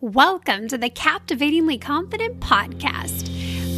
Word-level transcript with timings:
Welcome 0.00 0.68
to 0.68 0.78
the 0.78 0.90
Captivatingly 0.90 1.76
Confident 1.76 2.38
podcast. 2.38 3.28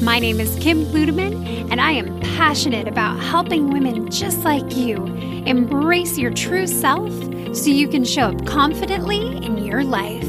My 0.03 0.19
name 0.19 0.39
is 0.39 0.55
Kim 0.61 0.85
Ludeman, 0.85 1.71
and 1.71 1.81
I 1.81 1.93
am 1.93 2.21
passionate 2.21 2.87
about 2.87 3.19
helping 3.19 3.71
women 3.71 4.11
just 4.11 4.41
like 4.41 4.77
you 4.77 5.03
embrace 5.47 6.19
your 6.19 6.31
true 6.31 6.67
self 6.67 7.11
so 7.57 7.71
you 7.71 7.89
can 7.89 8.05
show 8.05 8.25
up 8.25 8.45
confidently 8.45 9.35
in 9.43 9.65
your 9.65 9.83
life. 9.83 10.29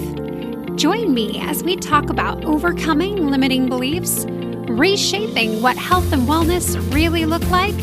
Join 0.77 1.13
me 1.13 1.41
as 1.41 1.61
we 1.61 1.75
talk 1.75 2.09
about 2.09 2.45
overcoming 2.45 3.29
limiting 3.29 3.67
beliefs, 3.67 4.25
reshaping 4.69 5.61
what 5.61 5.75
health 5.75 6.13
and 6.13 6.21
wellness 6.21 6.77
really 6.93 7.25
look 7.25 7.45
like, 7.49 7.75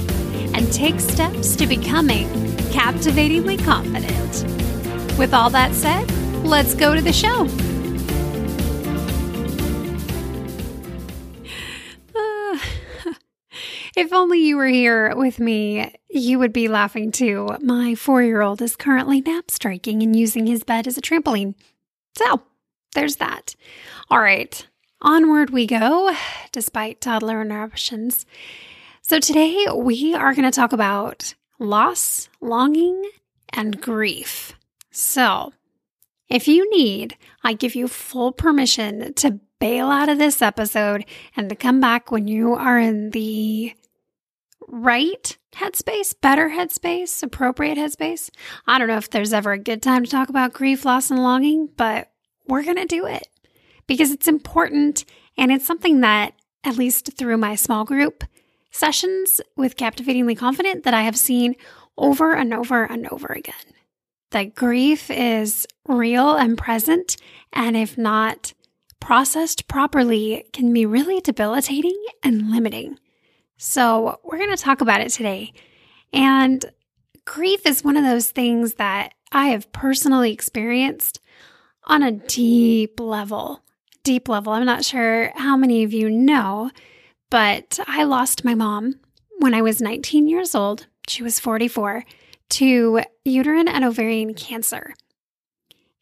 and 0.54 0.72
take 0.72 0.98
steps 0.98 1.54
to 1.56 1.66
becoming 1.66 2.26
captivatingly 2.70 3.58
confident. 3.58 4.44
With 5.18 5.34
all 5.34 5.50
that 5.50 5.74
said, 5.74 6.10
let's 6.42 6.74
go 6.74 6.94
to 6.94 7.02
the 7.02 7.12
show. 7.12 7.46
If 13.98 14.12
only 14.12 14.38
you 14.38 14.56
were 14.56 14.68
here 14.68 15.12
with 15.16 15.40
me, 15.40 15.92
you 16.08 16.38
would 16.38 16.52
be 16.52 16.68
laughing 16.68 17.10
too. 17.10 17.48
My 17.60 17.96
four 17.96 18.22
year 18.22 18.42
old 18.42 18.62
is 18.62 18.76
currently 18.76 19.20
nap 19.20 19.50
striking 19.50 20.04
and 20.04 20.14
using 20.14 20.46
his 20.46 20.62
bed 20.62 20.86
as 20.86 20.96
a 20.96 21.00
trampoline. 21.00 21.56
So, 22.16 22.42
there's 22.94 23.16
that. 23.16 23.56
All 24.08 24.20
right, 24.20 24.64
onward 25.02 25.50
we 25.50 25.66
go, 25.66 26.14
despite 26.52 27.00
toddler 27.00 27.42
interruptions. 27.42 28.24
So, 29.02 29.18
today 29.18 29.66
we 29.74 30.14
are 30.14 30.32
going 30.32 30.48
to 30.48 30.54
talk 30.54 30.72
about 30.72 31.34
loss, 31.58 32.28
longing, 32.40 33.10
and 33.52 33.80
grief. 33.80 34.52
So, 34.92 35.52
if 36.28 36.46
you 36.46 36.70
need, 36.70 37.16
I 37.42 37.52
give 37.52 37.74
you 37.74 37.88
full 37.88 38.30
permission 38.30 39.12
to 39.14 39.40
bail 39.58 39.88
out 39.88 40.08
of 40.08 40.18
this 40.18 40.40
episode 40.40 41.04
and 41.36 41.48
to 41.48 41.56
come 41.56 41.80
back 41.80 42.12
when 42.12 42.28
you 42.28 42.54
are 42.54 42.78
in 42.78 43.10
the 43.10 43.74
right 44.68 45.36
headspace, 45.54 46.14
better 46.20 46.50
headspace, 46.50 47.22
appropriate 47.22 47.78
headspace. 47.78 48.30
I 48.66 48.78
don't 48.78 48.88
know 48.88 48.96
if 48.96 49.10
there's 49.10 49.32
ever 49.32 49.52
a 49.52 49.58
good 49.58 49.82
time 49.82 50.04
to 50.04 50.10
talk 50.10 50.28
about 50.28 50.52
grief, 50.52 50.84
loss, 50.84 51.10
and 51.10 51.22
longing, 51.22 51.70
but 51.76 52.10
we're 52.46 52.64
going 52.64 52.76
to 52.76 52.84
do 52.84 53.06
it 53.06 53.28
because 53.86 54.10
it's 54.10 54.28
important 54.28 55.04
and 55.36 55.50
it's 55.50 55.66
something 55.66 56.00
that, 56.00 56.34
at 56.64 56.76
least 56.76 57.16
through 57.16 57.36
my 57.36 57.54
small 57.54 57.84
group 57.84 58.24
sessions 58.70 59.40
with 59.56 59.76
Captivatingly 59.76 60.34
Confident, 60.34 60.84
that 60.84 60.94
I 60.94 61.02
have 61.02 61.16
seen 61.16 61.54
over 61.96 62.34
and 62.34 62.52
over 62.52 62.84
and 62.84 63.08
over 63.08 63.28
again. 63.28 63.54
That 64.30 64.54
grief 64.54 65.10
is 65.10 65.66
real 65.86 66.34
and 66.34 66.58
present, 66.58 67.16
and 67.52 67.76
if 67.76 67.96
not 67.96 68.52
processed 69.00 69.68
properly, 69.68 70.44
can 70.52 70.72
be 70.72 70.84
really 70.84 71.20
debilitating 71.20 71.98
and 72.22 72.50
limiting. 72.50 72.98
So, 73.60 74.20
we're 74.22 74.38
going 74.38 74.56
to 74.56 74.62
talk 74.62 74.80
about 74.80 75.00
it 75.00 75.10
today. 75.10 75.52
And 76.12 76.64
grief 77.24 77.66
is 77.66 77.82
one 77.82 77.96
of 77.96 78.04
those 78.04 78.30
things 78.30 78.74
that 78.74 79.14
I 79.32 79.48
have 79.48 79.72
personally 79.72 80.32
experienced 80.32 81.20
on 81.84 82.04
a 82.04 82.12
deep 82.12 83.00
level. 83.00 83.64
Deep 84.04 84.28
level. 84.28 84.52
I'm 84.52 84.64
not 84.64 84.84
sure 84.84 85.32
how 85.34 85.56
many 85.56 85.82
of 85.82 85.92
you 85.92 86.08
know, 86.08 86.70
but 87.30 87.80
I 87.88 88.04
lost 88.04 88.44
my 88.44 88.54
mom 88.54 89.00
when 89.38 89.54
I 89.54 89.62
was 89.62 89.82
19 89.82 90.28
years 90.28 90.54
old. 90.54 90.86
She 91.08 91.24
was 91.24 91.40
44 91.40 92.04
to 92.50 93.00
uterine 93.24 93.66
and 93.66 93.84
ovarian 93.84 94.34
cancer. 94.34 94.94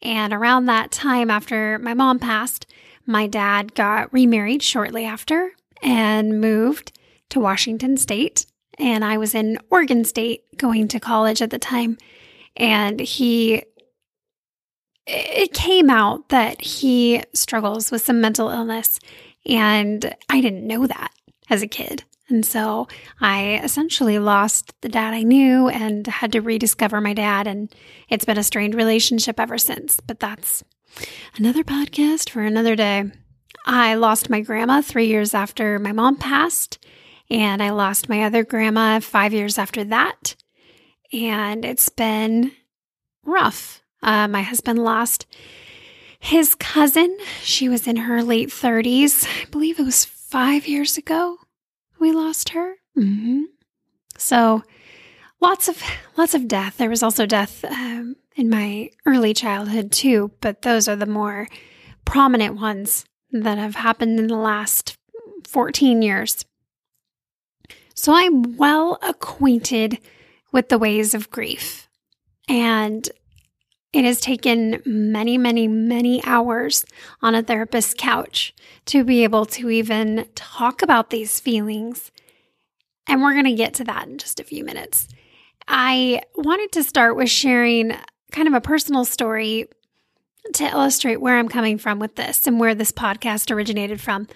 And 0.01 0.31
around 0.31 0.67
that 0.67 0.91
time, 0.91 1.31
after 1.31 1.79
my 1.79 1.95
mom 1.95 2.19
passed, 2.19 2.67
my 3.07 3.25
dad 3.25 3.73
got 3.73 4.13
remarried 4.13 4.61
shortly 4.61 5.05
after 5.05 5.53
and 5.81 6.39
moved 6.39 6.91
to 7.29 7.39
Washington 7.39 7.97
State, 7.97 8.45
and 8.77 9.03
I 9.03 9.17
was 9.17 9.35
in 9.35 9.57
Oregon 9.69 10.03
State 10.03 10.43
going 10.57 10.87
to 10.89 10.99
college 10.99 11.41
at 11.41 11.49
the 11.49 11.59
time. 11.59 11.97
And 12.55 12.99
he, 12.99 13.63
it 15.05 15.53
came 15.53 15.89
out 15.89 16.29
that 16.29 16.61
he 16.61 17.23
struggles 17.33 17.91
with 17.91 18.03
some 18.03 18.21
mental 18.21 18.49
illness, 18.49 18.99
and 19.45 20.15
I 20.29 20.41
didn't 20.41 20.67
know 20.67 20.87
that 20.87 21.11
as 21.49 21.61
a 21.61 21.67
kid. 21.67 22.03
And 22.29 22.45
so 22.45 22.87
I 23.21 23.61
essentially 23.63 24.19
lost 24.19 24.73
the 24.81 24.89
dad 24.89 25.13
I 25.13 25.23
knew 25.23 25.69
and 25.69 26.05
had 26.05 26.33
to 26.33 26.41
rediscover 26.41 26.99
my 26.99 27.13
dad. 27.13 27.47
And 27.47 27.73
it's 28.09 28.25
been 28.25 28.37
a 28.37 28.43
strained 28.43 28.75
relationship 28.75 29.39
ever 29.39 29.57
since. 29.57 30.01
But 30.01 30.19
that's 30.19 30.63
another 31.37 31.63
podcast 31.63 32.29
for 32.29 32.41
another 32.41 32.75
day. 32.75 33.05
I 33.65 33.95
lost 33.95 34.29
my 34.29 34.41
grandma 34.41 34.81
three 34.81 35.07
years 35.07 35.33
after 35.33 35.79
my 35.79 35.93
mom 35.93 36.17
passed. 36.17 36.85
And 37.29 37.61
I 37.61 37.71
lost 37.71 38.09
my 38.09 38.23
other 38.23 38.43
grandma 38.43 38.99
five 38.99 39.33
years 39.33 39.57
after 39.57 39.83
that. 39.85 40.35
And 41.11 41.65
it's 41.65 41.89
been 41.89 42.51
rough. 43.25 43.81
Uh, 44.01 44.27
my 44.27 44.41
husband 44.41 44.83
lost 44.83 45.25
his 46.19 46.55
cousin. 46.55 47.17
She 47.41 47.69
was 47.69 47.87
in 47.87 47.97
her 47.97 48.23
late 48.23 48.49
30s. 48.49 49.27
I 49.41 49.45
believe 49.49 49.79
it 49.79 49.85
was 49.85 50.05
five 50.05 50.67
years 50.67 50.97
ago 50.97 51.37
we 51.99 52.11
lost 52.11 52.49
her. 52.49 52.75
Mm-hmm. 52.97 53.43
So 54.17 54.63
lots 55.41 55.67
of 55.67 55.81
lots 56.15 56.33
of 56.33 56.47
death. 56.47 56.77
There 56.77 56.89
was 56.89 57.03
also 57.03 57.25
death 57.25 57.63
um, 57.65 58.15
in 58.35 58.49
my 58.49 58.91
early 59.05 59.33
childhood 59.33 59.91
too, 59.91 60.31
but 60.41 60.61
those 60.61 60.87
are 60.87 60.95
the 60.95 61.05
more 61.05 61.47
prominent 62.05 62.55
ones 62.55 63.05
that 63.31 63.57
have 63.57 63.75
happened 63.75 64.19
in 64.19 64.27
the 64.27 64.37
last 64.37 64.97
14 65.45 66.01
years. 66.01 66.45
So 67.97 68.13
I'm 68.13 68.55
well 68.57 68.99
acquainted 69.01 69.99
with 70.51 70.69
the 70.69 70.77
ways 70.77 71.15
of 71.15 71.31
grief. 71.31 71.89
And 72.47 73.09
it 73.91 74.05
has 74.05 74.21
taken 74.21 74.83
many, 74.85 75.37
many, 75.39 75.67
many 75.67 76.23
hours 76.23 76.85
on 77.23 77.33
a 77.33 77.41
therapist's 77.41 77.95
couch 77.97 78.53
to 78.85 79.03
be 79.03 79.23
able 79.23 79.47
to 79.47 79.71
even 79.71 80.27
talk 80.35 80.83
about 80.83 81.09
these 81.09 81.39
feelings. 81.39 82.11
And 83.07 83.23
we're 83.23 83.33
going 83.33 83.45
to 83.45 83.53
get 83.53 83.73
to 83.75 83.83
that 83.85 84.07
in 84.07 84.19
just 84.19 84.39
a 84.39 84.43
few 84.43 84.63
minutes. 84.63 85.07
I 85.67 86.21
wanted 86.35 86.71
to 86.73 86.83
start 86.83 87.15
with 87.15 87.31
sharing 87.31 87.93
kind 88.31 88.47
of 88.47 88.53
a 88.53 88.61
personal 88.61 89.05
story 89.05 89.65
to 90.53 90.65
illustrate 90.65 91.19
where 91.19 91.39
I'm 91.39 91.49
coming 91.49 91.79
from 91.79 91.97
with 91.97 92.15
this 92.15 92.45
and 92.45 92.59
where 92.59 92.75
this 92.75 92.91
podcast 92.91 93.49
originated 93.49 93.99
from. 93.99 94.27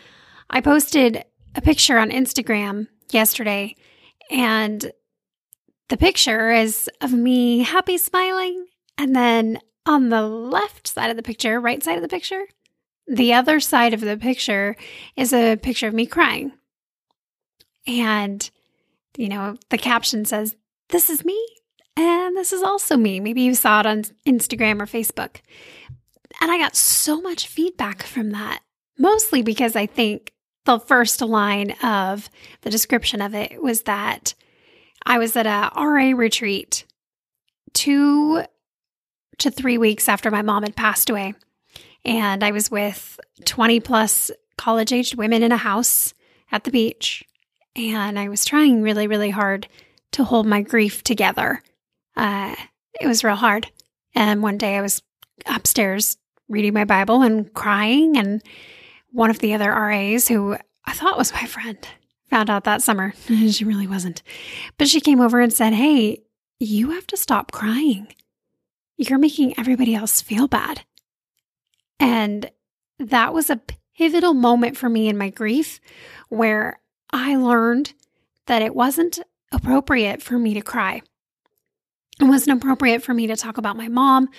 I 0.49 0.61
posted 0.61 1.23
a 1.53 1.61
picture 1.61 1.99
on 1.99 2.09
Instagram 2.09 2.87
yesterday, 3.13 3.75
and 4.29 4.91
the 5.89 5.97
picture 5.97 6.51
is 6.51 6.89
of 7.01 7.11
me 7.11 7.59
happy 7.59 7.97
smiling. 7.97 8.65
And 8.97 9.15
then 9.15 9.59
on 9.85 10.09
the 10.09 10.21
left 10.21 10.87
side 10.87 11.09
of 11.09 11.17
the 11.17 11.23
picture, 11.23 11.59
right 11.59 11.83
side 11.83 11.97
of 11.97 12.01
the 12.01 12.07
picture, 12.07 12.45
the 13.07 13.33
other 13.33 13.59
side 13.59 13.93
of 13.93 14.01
the 14.01 14.17
picture 14.17 14.75
is 15.15 15.33
a 15.33 15.57
picture 15.57 15.87
of 15.87 15.93
me 15.93 16.05
crying. 16.05 16.53
And, 17.85 18.49
you 19.17 19.27
know, 19.27 19.57
the 19.69 19.77
caption 19.77 20.23
says, 20.23 20.55
This 20.89 21.09
is 21.09 21.25
me. 21.25 21.39
And 21.97 22.37
this 22.37 22.53
is 22.53 22.63
also 22.63 22.95
me. 22.95 23.19
Maybe 23.19 23.41
you 23.41 23.53
saw 23.53 23.81
it 23.81 23.85
on 23.85 24.03
Instagram 24.25 24.81
or 24.81 24.85
Facebook. 24.85 25.41
And 26.39 26.51
I 26.51 26.57
got 26.57 26.75
so 26.75 27.19
much 27.19 27.47
feedback 27.47 28.03
from 28.03 28.31
that, 28.31 28.61
mostly 28.97 29.41
because 29.41 29.75
I 29.75 29.87
think 29.87 30.31
the 30.65 30.79
first 30.79 31.21
line 31.21 31.71
of 31.83 32.29
the 32.61 32.69
description 32.69 33.21
of 33.21 33.33
it 33.33 33.61
was 33.61 33.83
that 33.83 34.33
I 35.05 35.17
was 35.17 35.35
at 35.35 35.47
a 35.47 35.71
RA 35.75 36.11
retreat 36.15 36.85
two 37.73 38.43
to 39.39 39.51
three 39.51 39.77
weeks 39.77 40.07
after 40.07 40.29
my 40.29 40.41
mom 40.41 40.63
had 40.63 40.75
passed 40.75 41.09
away. 41.09 41.33
And 42.05 42.43
I 42.43 42.51
was 42.51 42.69
with 42.69 43.19
20 43.45 43.79
plus 43.79 44.31
college 44.57 44.93
aged 44.93 45.15
women 45.15 45.43
in 45.43 45.51
a 45.51 45.57
house 45.57 46.13
at 46.51 46.63
the 46.63 46.71
beach. 46.71 47.23
And 47.75 48.19
I 48.19 48.29
was 48.29 48.45
trying 48.45 48.81
really, 48.81 49.07
really 49.07 49.29
hard 49.29 49.67
to 50.11 50.23
hold 50.23 50.45
my 50.45 50.61
grief 50.61 51.03
together. 51.03 51.63
Uh, 52.15 52.55
it 52.99 53.07
was 53.07 53.23
real 53.23 53.35
hard. 53.35 53.71
And 54.13 54.43
one 54.43 54.57
day 54.57 54.75
I 54.75 54.81
was 54.81 55.01
upstairs 55.47 56.17
reading 56.49 56.73
my 56.73 56.83
Bible 56.83 57.21
and 57.21 57.51
crying. 57.53 58.17
And 58.17 58.43
one 59.11 59.29
of 59.29 59.39
the 59.39 59.53
other 59.53 59.69
RAs 59.71 60.27
who 60.27 60.57
I 60.85 60.93
thought 60.93 61.17
was 61.17 61.33
my 61.33 61.45
friend 61.45 61.77
found 62.29 62.49
out 62.49 62.63
that 62.63 62.81
summer. 62.81 63.13
she 63.27 63.65
really 63.65 63.87
wasn't. 63.87 64.23
But 64.77 64.87
she 64.87 65.01
came 65.01 65.21
over 65.21 65.39
and 65.39 65.53
said, 65.53 65.73
Hey, 65.73 66.23
you 66.59 66.91
have 66.91 67.07
to 67.07 67.17
stop 67.17 67.51
crying. 67.51 68.07
You're 68.97 69.19
making 69.19 69.57
everybody 69.57 69.95
else 69.95 70.21
feel 70.21 70.47
bad. 70.47 70.83
And 71.99 72.49
that 72.99 73.33
was 73.33 73.49
a 73.49 73.61
pivotal 73.97 74.33
moment 74.33 74.77
for 74.77 74.89
me 74.89 75.07
in 75.07 75.17
my 75.17 75.29
grief 75.29 75.79
where 76.29 76.79
I 77.11 77.35
learned 77.35 77.93
that 78.47 78.61
it 78.61 78.75
wasn't 78.75 79.19
appropriate 79.51 80.21
for 80.21 80.39
me 80.39 80.53
to 80.53 80.61
cry. 80.61 81.01
It 82.19 82.25
wasn't 82.25 82.57
appropriate 82.57 83.01
for 83.01 83.13
me 83.13 83.27
to 83.27 83.35
talk 83.35 83.57
about 83.57 83.77
my 83.77 83.87
mom. 83.87 84.29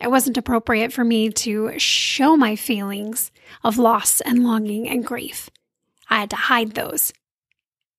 It 0.00 0.10
wasn't 0.10 0.36
appropriate 0.36 0.92
for 0.92 1.04
me 1.04 1.30
to 1.30 1.78
show 1.78 2.36
my 2.36 2.56
feelings 2.56 3.30
of 3.64 3.78
loss 3.78 4.20
and 4.20 4.44
longing 4.44 4.88
and 4.88 5.04
grief. 5.04 5.48
I 6.08 6.20
had 6.20 6.30
to 6.30 6.36
hide 6.36 6.72
those. 6.72 7.12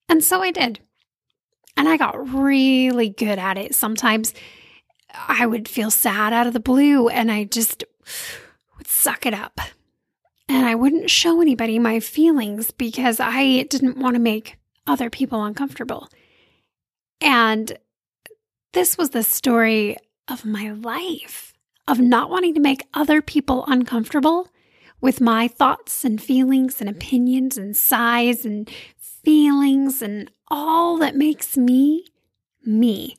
And 0.09 0.23
so 0.23 0.41
I 0.41 0.51
did. 0.51 0.79
And 1.77 1.87
I 1.87 1.97
got 1.97 2.33
really 2.33 3.09
good 3.09 3.39
at 3.39 3.57
it. 3.57 3.73
Sometimes 3.73 4.33
I 5.27 5.45
would 5.45 5.67
feel 5.67 5.89
sad 5.89 6.33
out 6.33 6.47
of 6.47 6.53
the 6.53 6.59
blue 6.59 7.07
and 7.07 7.31
I 7.31 7.45
just 7.45 7.83
would 8.77 8.87
suck 8.87 9.25
it 9.25 9.33
up. 9.33 9.59
And 10.49 10.65
I 10.65 10.75
wouldn't 10.75 11.09
show 11.09 11.41
anybody 11.41 11.79
my 11.79 12.01
feelings 12.01 12.71
because 12.71 13.19
I 13.19 13.63
didn't 13.63 13.97
want 13.97 14.15
to 14.15 14.19
make 14.19 14.57
other 14.85 15.09
people 15.09 15.43
uncomfortable. 15.43 16.09
And 17.21 17.77
this 18.73 18.97
was 18.97 19.12
the 19.12 19.23
story 19.23 19.97
of 20.27 20.45
my 20.45 20.71
life 20.71 21.53
of 21.88 22.00
not 22.00 22.29
wanting 22.29 22.53
to 22.53 22.59
make 22.59 22.88
other 22.94 23.21
people 23.21 23.65
uncomfortable 23.68 24.47
with 25.01 25.19
my 25.19 25.47
thoughts 25.47 26.06
and 26.06 26.21
feelings 26.21 26.79
and 26.79 26.89
opinions 26.89 27.57
and 27.57 27.75
sighs 27.75 28.45
and 28.45 28.69
feelings 28.97 30.01
and 30.01 30.31
all 30.47 30.97
that 30.97 31.15
makes 31.15 31.57
me 31.57 32.06
me. 32.63 33.18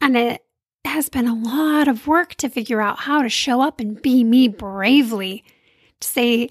And 0.00 0.16
it 0.16 0.44
has 0.84 1.08
been 1.08 1.26
a 1.26 1.34
lot 1.34 1.88
of 1.88 2.06
work 2.06 2.34
to 2.36 2.48
figure 2.48 2.80
out 2.80 3.00
how 3.00 3.22
to 3.22 3.28
show 3.28 3.60
up 3.60 3.80
and 3.80 4.00
be 4.00 4.24
me 4.24 4.48
bravely. 4.48 5.44
To 6.00 6.08
say, 6.08 6.48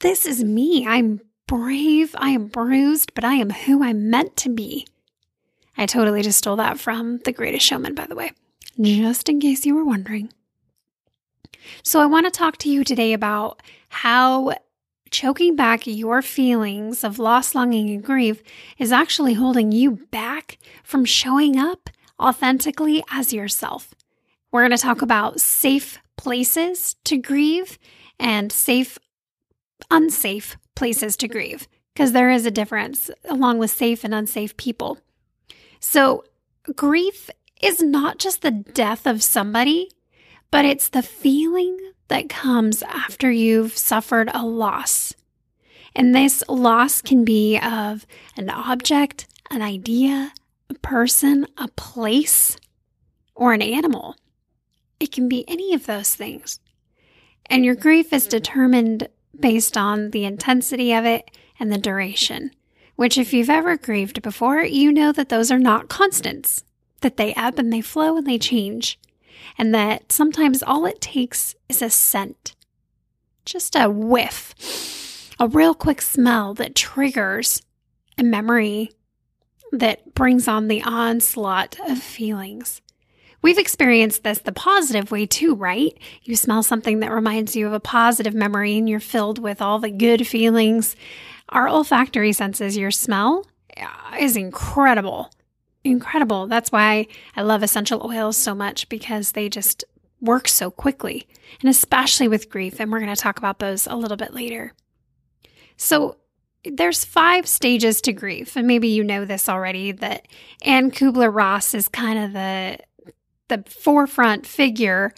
this 0.00 0.26
is 0.26 0.42
me. 0.44 0.86
I'm 0.86 1.20
brave. 1.46 2.14
I 2.18 2.30
am 2.30 2.46
bruised, 2.46 3.12
but 3.14 3.24
I 3.24 3.34
am 3.34 3.50
who 3.50 3.82
I'm 3.82 4.10
meant 4.10 4.36
to 4.38 4.48
be. 4.48 4.86
I 5.76 5.86
totally 5.86 6.22
just 6.22 6.38
stole 6.38 6.56
that 6.56 6.78
from 6.78 7.18
The 7.24 7.32
Greatest 7.32 7.64
Showman, 7.64 7.94
by 7.94 8.06
the 8.06 8.14
way, 8.14 8.32
just 8.80 9.28
in 9.28 9.40
case 9.40 9.64
you 9.64 9.74
were 9.74 9.84
wondering. 9.84 10.32
So, 11.82 12.00
I 12.00 12.06
want 12.06 12.26
to 12.26 12.30
talk 12.30 12.56
to 12.58 12.70
you 12.70 12.84
today 12.84 13.12
about 13.12 13.62
how 13.88 14.54
choking 15.10 15.56
back 15.56 15.86
your 15.86 16.22
feelings 16.22 17.04
of 17.04 17.18
loss, 17.18 17.54
longing, 17.54 17.90
and 17.90 18.02
grief 18.02 18.42
is 18.78 18.92
actually 18.92 19.34
holding 19.34 19.72
you 19.72 19.92
back 20.10 20.58
from 20.82 21.04
showing 21.04 21.58
up 21.58 21.90
authentically 22.18 23.02
as 23.10 23.32
yourself. 23.32 23.94
We're 24.52 24.62
going 24.62 24.76
to 24.76 24.78
talk 24.78 25.02
about 25.02 25.40
safe 25.40 25.98
places 26.16 26.96
to 27.04 27.16
grieve 27.16 27.78
and 28.18 28.52
safe, 28.52 28.98
unsafe 29.90 30.56
places 30.74 31.16
to 31.18 31.28
grieve, 31.28 31.68
because 31.94 32.12
there 32.12 32.30
is 32.30 32.46
a 32.46 32.50
difference 32.50 33.10
along 33.28 33.58
with 33.58 33.70
safe 33.70 34.04
and 34.04 34.14
unsafe 34.14 34.56
people. 34.56 34.98
So, 35.80 36.24
grief 36.76 37.30
is 37.60 37.82
not 37.82 38.18
just 38.18 38.42
the 38.42 38.50
death 38.50 39.06
of 39.06 39.22
somebody, 39.22 39.90
but 40.50 40.64
it's 40.64 40.88
the 40.88 41.02
feeling 41.02 41.76
that 42.08 42.28
comes 42.28 42.82
after 42.82 43.30
you've 43.30 43.76
suffered 43.76 44.30
a 44.32 44.44
loss. 44.44 45.14
And 45.94 46.14
this 46.14 46.44
loss 46.48 47.00
can 47.00 47.24
be 47.24 47.58
of 47.58 48.06
an 48.36 48.50
object, 48.50 49.26
an 49.50 49.62
idea, 49.62 50.32
a 50.68 50.74
person, 50.74 51.46
a 51.56 51.68
place, 51.68 52.56
or 53.34 53.52
an 53.52 53.62
animal. 53.62 54.16
It 55.00 55.12
can 55.12 55.28
be 55.28 55.44
any 55.48 55.72
of 55.72 55.86
those 55.86 56.14
things. 56.14 56.60
And 57.46 57.64
your 57.64 57.74
grief 57.74 58.12
is 58.12 58.26
determined 58.26 59.08
based 59.38 59.76
on 59.76 60.10
the 60.10 60.24
intensity 60.24 60.92
of 60.92 61.04
it 61.06 61.30
and 61.58 61.72
the 61.72 61.78
duration 61.78 62.50
which, 63.00 63.16
if 63.16 63.32
you've 63.32 63.48
ever 63.48 63.78
grieved 63.78 64.20
before, 64.20 64.62
you 64.62 64.92
know 64.92 65.10
that 65.10 65.30
those 65.30 65.50
are 65.50 65.58
not 65.58 65.88
constants, 65.88 66.64
that 67.00 67.16
they 67.16 67.32
ebb 67.32 67.58
and 67.58 67.72
they 67.72 67.80
flow 67.80 68.18
and 68.18 68.26
they 68.26 68.36
change, 68.36 69.00
and 69.56 69.74
that 69.74 70.12
sometimes 70.12 70.62
all 70.62 70.84
it 70.84 71.00
takes 71.00 71.54
is 71.66 71.80
a 71.80 71.88
scent, 71.88 72.54
just 73.46 73.74
a 73.74 73.88
whiff, 73.88 75.32
a 75.40 75.48
real 75.48 75.72
quick 75.72 76.02
smell 76.02 76.52
that 76.52 76.74
triggers 76.74 77.62
a 78.18 78.22
memory 78.22 78.90
that 79.72 80.12
brings 80.12 80.46
on 80.46 80.68
the 80.68 80.82
onslaught 80.82 81.80
of 81.88 82.02
feelings. 82.02 82.82
We've 83.40 83.56
experienced 83.56 84.24
this 84.24 84.40
the 84.40 84.52
positive 84.52 85.10
way 85.10 85.24
too, 85.24 85.54
right? 85.54 85.96
You 86.22 86.36
smell 86.36 86.62
something 86.62 87.00
that 87.00 87.10
reminds 87.10 87.56
you 87.56 87.66
of 87.66 87.72
a 87.72 87.80
positive 87.80 88.34
memory 88.34 88.76
and 88.76 88.86
you're 88.86 89.00
filled 89.00 89.38
with 89.38 89.62
all 89.62 89.78
the 89.78 89.90
good 89.90 90.26
feelings 90.26 90.96
our 91.50 91.68
olfactory 91.68 92.32
senses, 92.32 92.76
your 92.76 92.90
smell 92.90 93.46
uh, 93.76 94.16
is 94.18 94.36
incredible. 94.36 95.30
Incredible. 95.84 96.46
That's 96.46 96.72
why 96.72 97.06
I 97.36 97.42
love 97.42 97.62
essential 97.62 98.04
oils 98.04 98.36
so 98.36 98.54
much 98.54 98.88
because 98.88 99.32
they 99.32 99.48
just 99.48 99.84
work 100.20 100.48
so 100.48 100.70
quickly, 100.70 101.26
and 101.60 101.70
especially 101.70 102.28
with 102.28 102.50
grief. 102.50 102.80
And 102.80 102.92
we're 102.92 103.00
going 103.00 103.14
to 103.14 103.20
talk 103.20 103.38
about 103.38 103.58
those 103.58 103.86
a 103.86 103.96
little 103.96 104.16
bit 104.16 104.34
later. 104.34 104.72
So, 105.76 106.16
there's 106.62 107.06
five 107.06 107.48
stages 107.48 108.02
to 108.02 108.12
grief, 108.12 108.54
and 108.54 108.66
maybe 108.66 108.88
you 108.88 109.02
know 109.02 109.24
this 109.24 109.48
already 109.48 109.92
that 109.92 110.28
Anne 110.60 110.90
Kubler 110.90 111.34
Ross 111.34 111.72
is 111.72 111.88
kind 111.88 112.18
of 112.18 112.32
the 112.34 112.78
the 113.48 113.64
forefront 113.68 114.46
figure 114.46 115.12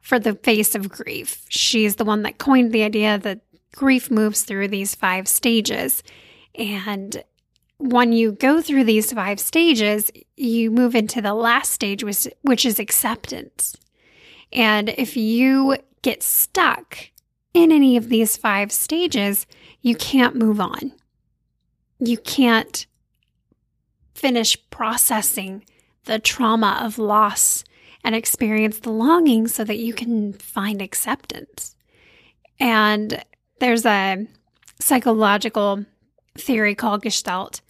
for 0.00 0.18
the 0.18 0.34
face 0.34 0.74
of 0.74 0.88
grief. 0.88 1.46
She's 1.48 1.96
the 1.96 2.04
one 2.04 2.22
that 2.22 2.38
coined 2.38 2.72
the 2.72 2.82
idea 2.82 3.18
that 3.18 3.40
grief 3.74 4.10
moves 4.10 4.42
through 4.42 4.68
these 4.68 4.94
five 4.94 5.28
stages. 5.28 6.02
And 6.54 7.22
when 7.78 8.12
you 8.12 8.32
go 8.32 8.60
through 8.60 8.84
these 8.84 9.12
five 9.12 9.40
stages, 9.40 10.10
you 10.36 10.70
move 10.70 10.94
into 10.94 11.22
the 11.22 11.34
last 11.34 11.72
stage, 11.72 12.04
which, 12.04 12.28
which 12.42 12.66
is 12.66 12.78
acceptance. 12.78 13.76
And 14.52 14.90
if 14.90 15.16
you 15.16 15.76
get 16.02 16.22
stuck 16.22 16.98
in 17.54 17.72
any 17.72 17.96
of 17.96 18.08
these 18.08 18.36
five 18.36 18.72
stages, 18.72 19.46
you 19.80 19.94
can't 19.94 20.36
move 20.36 20.60
on. 20.60 20.92
You 21.98 22.18
can't 22.18 22.86
finish 24.14 24.56
processing 24.70 25.64
the 26.04 26.18
trauma 26.18 26.80
of 26.82 26.98
loss 26.98 27.64
and 28.02 28.14
experience 28.14 28.80
the 28.80 28.90
longing 28.90 29.46
so 29.46 29.64
that 29.64 29.78
you 29.78 29.92
can 29.92 30.32
find 30.32 30.80
acceptance. 30.80 31.76
And 32.58 33.24
there's 33.60 33.86
a 33.86 34.26
psychological 34.80 35.84
theory 36.36 36.74
called 36.74 37.02
Gestalt. 37.02 37.60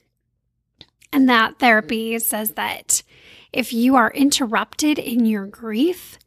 And 1.12 1.28
that 1.28 1.58
therapy 1.58 2.18
says 2.18 2.52
that 2.52 3.02
if 3.52 3.72
you 3.72 3.96
are 3.96 4.10
interrupted 4.12 4.98
in 4.98 5.26
your 5.26 5.46
grief, 5.46 6.18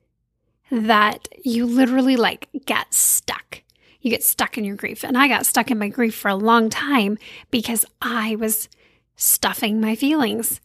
that 0.69 1.27
you 1.44 1.65
literally 1.65 2.15
like 2.18 2.50
get 2.65 2.94
stuck. 2.94 3.62
You 4.01 4.12
get 4.12 4.24
stuck 4.24 4.57
in 4.57 4.65
your 4.65 4.75
grief. 4.75 5.04
And 5.04 5.18
I 5.18 5.30
got 5.30 5.45
stuck 5.45 5.72
in 5.72 5.79
my 5.79 5.88
grief 5.88 6.13
for 6.13 6.27
a 6.27 6.36
long 6.36 6.70
time 6.70 7.17
because 7.50 7.86
I 8.01 8.36
was 8.36 8.67
stuffing 9.15 9.79
my 9.79 9.96
feelings. 9.96 10.60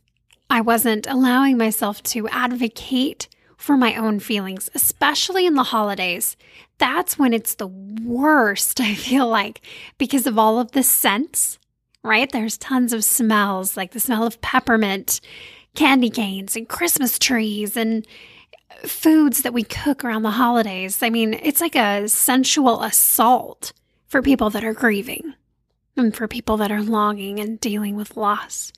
I 0.51 0.61
wasn't 0.61 1.07
allowing 1.07 1.57
myself 1.57 2.03
to 2.05 2.27
advocate 2.29 3.29
for 3.59 3.77
my 3.77 3.97
own 3.97 4.21
feelings, 4.21 4.71
especially 4.75 5.45
in 5.45 5.55
the 5.55 5.65
holidays. 5.65 6.37
That's 6.79 7.19
when 7.19 7.35
it's 7.35 7.57
the 7.57 7.67
worst, 7.67 8.81
I 8.81 8.95
feel 8.95 9.29
like, 9.29 9.61
because 9.99 10.27
of 10.27 10.39
all 10.39 10.59
of 10.59 10.73
the 10.73 10.83
scents, 10.83 11.59
right? 12.03 12.31
There's 12.31 12.57
tons 12.57 12.95
of 12.95 13.05
smells, 13.05 13.77
like 13.77 13.91
the 13.91 14.01
smell 14.01 14.25
of 14.25 14.41
peppermint, 14.41 15.21
candy 15.75 16.09
canes, 16.09 16.57
and 16.57 16.69
Christmas 16.69 17.19
trees, 17.19 17.77
and 17.77 18.07
foods 18.85 19.43
that 19.43 19.53
we 19.53 19.65
cook 19.65 20.05
around 20.05 20.23
the 20.23 20.31
holidays. 20.31 21.03
I 21.03 21.11
mean, 21.11 21.35
it's 21.35 21.61
like 21.61 21.75
a 21.75 22.09
sensual 22.09 22.83
assault 22.83 23.73
for 24.07 24.23
people 24.23 24.51
that 24.51 24.65
are 24.65 24.73
grieving 24.73 25.35
and 25.97 26.15
for 26.15 26.29
people 26.29 26.57
that 26.59 26.71
are 26.71 26.83
longing 26.83 27.41
and 27.41 27.59
dealing 27.59 27.97
with 27.97 28.17
loss. 28.17 28.73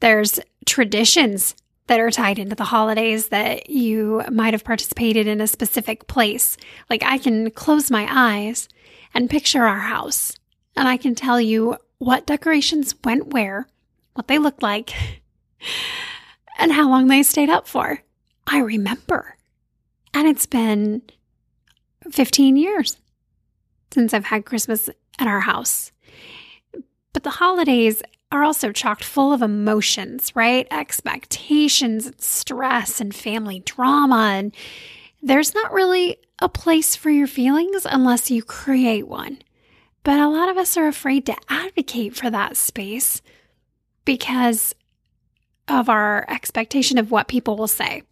There's 0.00 0.40
traditions 0.66 1.54
that 1.88 2.00
are 2.00 2.10
tied 2.10 2.38
into 2.38 2.54
the 2.54 2.64
holidays 2.64 3.28
that 3.28 3.68
you 3.68 4.22
might 4.30 4.54
have 4.54 4.64
participated 4.64 5.26
in 5.26 5.40
a 5.40 5.46
specific 5.46 6.06
place. 6.06 6.56
Like 6.88 7.02
I 7.02 7.18
can 7.18 7.50
close 7.50 7.90
my 7.90 8.06
eyes 8.08 8.68
and 9.14 9.28
picture 9.28 9.64
our 9.64 9.80
house, 9.80 10.36
and 10.76 10.86
I 10.86 10.96
can 10.96 11.14
tell 11.14 11.40
you 11.40 11.76
what 11.98 12.26
decorations 12.26 12.94
went 13.04 13.32
where, 13.32 13.66
what 14.14 14.28
they 14.28 14.38
looked 14.38 14.62
like, 14.62 14.92
and 16.58 16.72
how 16.72 16.88
long 16.88 17.08
they 17.08 17.22
stayed 17.22 17.50
up 17.50 17.66
for. 17.66 18.02
I 18.46 18.58
remember. 18.58 19.36
And 20.14 20.28
it's 20.28 20.46
been 20.46 21.02
15 22.10 22.56
years 22.56 22.96
since 23.92 24.12
I've 24.12 24.26
had 24.26 24.44
Christmas 24.44 24.88
at 25.18 25.26
our 25.26 25.40
house. 25.40 25.92
But 27.12 27.24
the 27.24 27.30
holidays 27.30 28.02
are 28.30 28.44
also 28.44 28.72
chocked 28.72 29.04
full 29.04 29.32
of 29.32 29.42
emotions, 29.42 30.34
right? 30.36 30.66
Expectations, 30.70 32.12
stress, 32.18 33.00
and 33.00 33.14
family 33.14 33.60
drama. 33.60 34.32
And 34.34 34.54
there's 35.22 35.54
not 35.54 35.72
really 35.72 36.18
a 36.40 36.48
place 36.48 36.94
for 36.94 37.10
your 37.10 37.26
feelings 37.26 37.86
unless 37.88 38.30
you 38.30 38.42
create 38.42 39.08
one. 39.08 39.38
But 40.04 40.20
a 40.20 40.28
lot 40.28 40.48
of 40.48 40.56
us 40.56 40.76
are 40.76 40.86
afraid 40.86 41.26
to 41.26 41.36
advocate 41.48 42.16
for 42.16 42.30
that 42.30 42.56
space 42.56 43.22
because 44.04 44.74
of 45.66 45.88
our 45.88 46.24
expectation 46.28 46.98
of 46.98 47.10
what 47.10 47.28
people 47.28 47.56
will 47.56 47.68
say. 47.68 48.02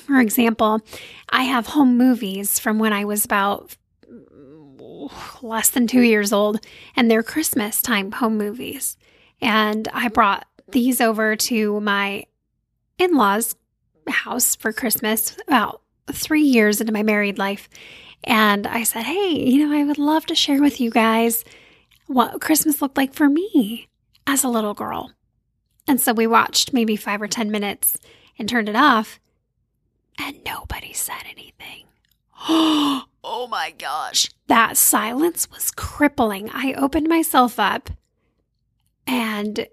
For 0.00 0.20
example, 0.20 0.80
I 1.28 1.42
have 1.42 1.68
home 1.68 1.96
movies 1.96 2.58
from 2.58 2.78
when 2.78 2.92
I 2.92 3.04
was 3.04 3.24
about 3.24 3.76
less 5.40 5.70
than 5.70 5.86
two 5.86 6.02
years 6.02 6.32
old, 6.32 6.64
and 6.96 7.10
they're 7.10 7.22
Christmas 7.22 7.80
time 7.82 8.12
home 8.12 8.36
movies. 8.36 8.96
And 9.40 9.88
I 9.92 10.08
brought 10.08 10.46
these 10.68 11.00
over 11.00 11.36
to 11.36 11.80
my 11.80 12.24
in 12.98 13.14
law's 13.14 13.54
house 14.08 14.56
for 14.56 14.72
Christmas 14.72 15.36
about 15.46 15.82
three 16.10 16.42
years 16.42 16.80
into 16.80 16.92
my 16.92 17.02
married 17.02 17.38
life. 17.38 17.68
And 18.24 18.66
I 18.66 18.84
said, 18.84 19.04
Hey, 19.04 19.30
you 19.30 19.66
know, 19.66 19.76
I 19.76 19.84
would 19.84 19.98
love 19.98 20.26
to 20.26 20.34
share 20.34 20.60
with 20.60 20.80
you 20.80 20.90
guys 20.90 21.44
what 22.06 22.40
Christmas 22.40 22.82
looked 22.82 22.96
like 22.96 23.14
for 23.14 23.28
me 23.28 23.88
as 24.26 24.44
a 24.44 24.48
little 24.48 24.74
girl. 24.74 25.12
And 25.88 26.00
so 26.00 26.12
we 26.12 26.26
watched 26.26 26.72
maybe 26.72 26.96
five 26.96 27.20
or 27.20 27.28
10 27.28 27.50
minutes 27.50 27.98
and 28.38 28.48
turned 28.48 28.68
it 28.68 28.76
off, 28.76 29.18
and 30.18 30.42
nobody 30.44 30.92
said 30.92 31.22
anything. 31.30 31.86
oh 32.48 33.46
my 33.48 33.72
gosh. 33.78 34.28
That 34.48 34.76
silence 34.76 35.48
was 35.50 35.70
crippling. 35.70 36.50
I 36.52 36.72
opened 36.72 37.08
myself 37.08 37.60
up 37.60 37.90
and 39.06 39.68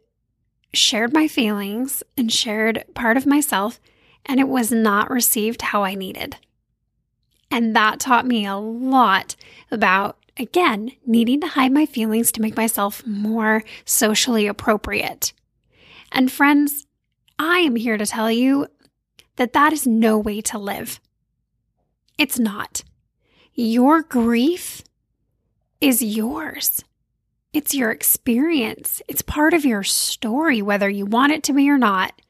shared 0.71 1.11
my 1.11 1.27
feelings 1.27 2.03
and 2.15 2.31
shared 2.31 2.83
part 2.93 3.17
of 3.17 3.25
myself, 3.25 3.79
and 4.25 4.39
it 4.39 4.47
was 4.47 4.71
not 4.71 5.09
received 5.09 5.63
how 5.63 5.83
I 5.83 5.95
needed. 5.95 6.37
And 7.49 7.75
that 7.75 7.99
taught 7.99 8.27
me 8.27 8.45
a 8.45 8.57
lot 8.57 9.35
about, 9.71 10.17
again, 10.37 10.91
needing 11.07 11.41
to 11.41 11.47
hide 11.47 11.71
my 11.71 11.87
feelings 11.87 12.31
to 12.33 12.41
make 12.41 12.55
myself 12.55 13.05
more 13.07 13.63
socially 13.83 14.45
appropriate. 14.45 15.33
And 16.11 16.31
friends, 16.31 16.85
I 17.39 17.59
am 17.59 17.75
here 17.75 17.97
to 17.97 18.05
tell 18.05 18.31
you 18.31 18.67
that 19.37 19.53
that 19.53 19.73
is 19.73 19.87
no 19.87 20.19
way 20.19 20.41
to 20.41 20.59
live. 20.59 20.99
It's 22.19 22.37
not. 22.37 22.83
Your 23.53 24.01
grief 24.01 24.83
is 25.79 26.01
yours. 26.01 26.83
It's 27.53 27.73
your 27.73 27.91
experience. 27.91 29.01
It's 29.07 29.21
part 29.21 29.53
of 29.53 29.63
your 29.63 29.83
story, 29.83 30.61
whether 30.61 30.89
you 30.89 31.05
want 31.05 31.31
it 31.31 31.43
to 31.43 31.53
be 31.53 31.69
or 31.69 31.77
not. 31.77 32.21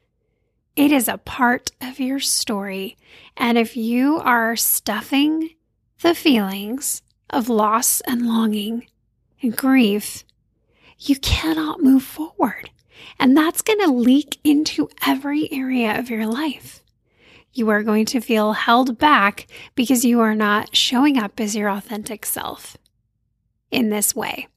It 0.76 0.92
is 0.92 1.08
a 1.08 1.18
part 1.18 1.72
of 1.82 2.00
your 2.00 2.20
story. 2.20 2.98
And 3.36 3.58
if 3.58 3.76
you 3.76 4.20
are 4.20 4.56
stuffing 4.56 5.56
the 6.02 6.14
feelings 6.14 7.02
of 7.32 7.50
loss 7.50 8.00
and 8.02 8.28
longing 8.28 8.86
and 9.42 9.58
grief, 9.58 10.24
you 11.00 11.16
cannot 11.16 11.82
move 11.82 12.04
forward. 12.04 12.70
And 13.18 13.36
that's 13.36 13.64
going 13.64 13.80
to 13.80 13.92
leak 13.92 14.38
into 14.44 14.88
every 15.04 15.52
area 15.52 15.98
of 15.98 16.12
your 16.12 16.28
life 16.28 16.84
you 17.54 17.70
are 17.70 17.84
going 17.84 18.06
to 18.06 18.22
feel 18.22 18.54
held 18.54 18.98
back 18.98 19.48
because 19.76 20.06
you 20.06 20.20
are 20.20 20.36
not 20.36 20.76
showing 20.76 21.18
up 21.18 21.40
as 21.40 21.56
your 21.56 21.70
authentic 21.70 22.26
self 22.26 22.78
in 23.72 23.90
this 23.90 24.16
way. 24.16 24.48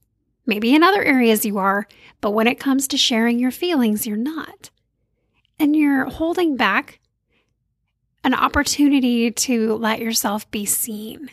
Maybe 0.44 0.74
in 0.74 0.82
other 0.82 1.02
areas 1.02 1.44
you 1.44 1.58
are, 1.58 1.86
but 2.20 2.32
when 2.32 2.46
it 2.46 2.58
comes 2.58 2.88
to 2.88 2.96
sharing 2.96 3.38
your 3.38 3.50
feelings, 3.50 4.06
you're 4.06 4.16
not. 4.16 4.70
And 5.58 5.76
you're 5.76 6.06
holding 6.06 6.56
back 6.56 7.00
an 8.24 8.34
opportunity 8.34 9.30
to 9.30 9.74
let 9.76 10.00
yourself 10.00 10.50
be 10.50 10.66
seen. 10.66 11.30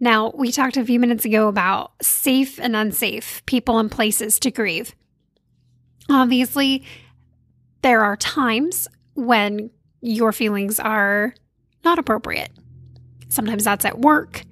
Now, 0.00 0.32
we 0.34 0.50
talked 0.50 0.76
a 0.76 0.84
few 0.84 0.98
minutes 0.98 1.24
ago 1.24 1.48
about 1.48 1.92
safe 2.02 2.58
and 2.58 2.74
unsafe 2.74 3.42
people 3.46 3.78
and 3.78 3.90
places 3.90 4.40
to 4.40 4.50
grieve. 4.50 4.94
Obviously, 6.10 6.84
there 7.82 8.02
are 8.02 8.16
times 8.16 8.88
when 9.14 9.70
your 10.02 10.32
feelings 10.32 10.78
are 10.78 11.34
not 11.84 11.98
appropriate. 11.98 12.50
Sometimes 13.28 13.64
that's 13.64 13.84
at 13.84 14.00
work, 14.00 14.44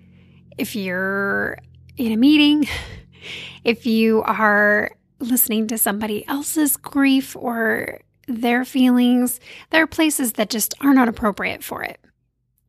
if 0.57 0.75
you're 0.75 1.59
in 1.97 2.12
a 2.12 2.16
meeting, 2.16 2.66
if 3.64 3.85
you 3.85 4.23
are 4.23 4.92
listening 5.19 5.66
to 5.69 5.76
somebody 5.76 6.26
else's 6.26 6.76
grief 6.76 7.37
or 7.37 8.00
their 8.26 8.64
feelings, 8.64 9.40
there 9.71 9.83
are 9.83 9.88
places 9.88 10.35
that 10.35 10.49
just 10.50 10.75
are 10.80 10.95
not 10.95 11.09
appropriate 11.09 11.62
for 11.62 11.83
it. 11.83 12.00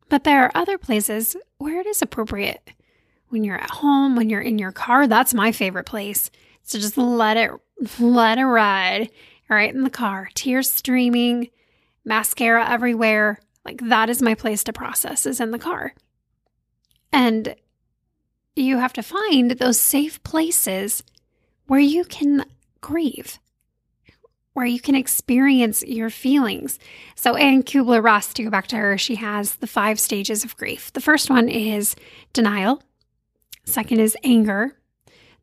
But 0.10 0.26
there 0.26 0.44
are 0.44 0.52
other 0.54 0.78
places 0.78 1.38
where 1.60 1.80
it 1.80 1.86
is 1.86 2.02
appropriate. 2.02 2.72
When 3.30 3.46
you're 3.46 3.58
at 3.58 3.70
home, 3.70 4.18
when 4.18 4.30
you're 4.30 4.42
in 4.42 4.60
your 4.60 4.74
car, 4.74 5.08
that's 5.08 5.34
my 5.34 5.54
favorite 5.54 5.86
place. 5.86 6.30
So 6.64 6.78
just 6.80 6.98
let 6.98 7.38
it 7.38 7.52
let 8.00 8.38
it 8.38 8.46
ride 8.46 9.10
right 9.50 9.74
in 9.74 9.84
the 9.84 9.90
car, 9.90 10.30
tears 10.34 10.70
streaming, 10.70 11.50
mascara 12.06 12.68
everywhere. 12.70 13.40
Like 13.66 13.82
that 13.88 14.10
is 14.10 14.22
my 14.22 14.36
place 14.36 14.64
to 14.66 14.74
process 14.74 15.26
is 15.26 15.40
in 15.40 15.52
the 15.52 15.60
car. 15.60 15.94
And 17.12 17.56
you 18.56 18.78
have 18.78 18.94
to 18.94 19.04
find 19.04 19.52
those 19.52 19.80
safe 19.80 20.22
places 20.24 21.04
where 21.68 21.80
you 21.80 22.04
can 22.04 22.46
grieve, 22.82 23.40
where 24.54 24.66
you 24.66 24.80
can 24.80 24.96
experience 24.96 25.84
your 25.84 26.10
feelings. 26.10 26.80
So, 27.16 27.36
Anne 27.36 27.64
Kubler 27.64 28.04
Ross, 28.04 28.34
to 28.34 28.44
go 28.44 28.50
back 28.50 28.68
to 28.68 28.76
her, 28.76 28.98
she 28.98 29.16
has 29.16 29.56
the 29.56 29.68
five 29.68 30.00
stages 30.00 30.44
of 30.44 30.58
grief. 30.58 30.92
The 30.94 31.02
first 31.02 31.30
one 31.30 31.48
is 31.48 31.96
denial, 32.34 32.82
second 33.64 34.00
is 34.00 34.18
anger, 34.24 34.78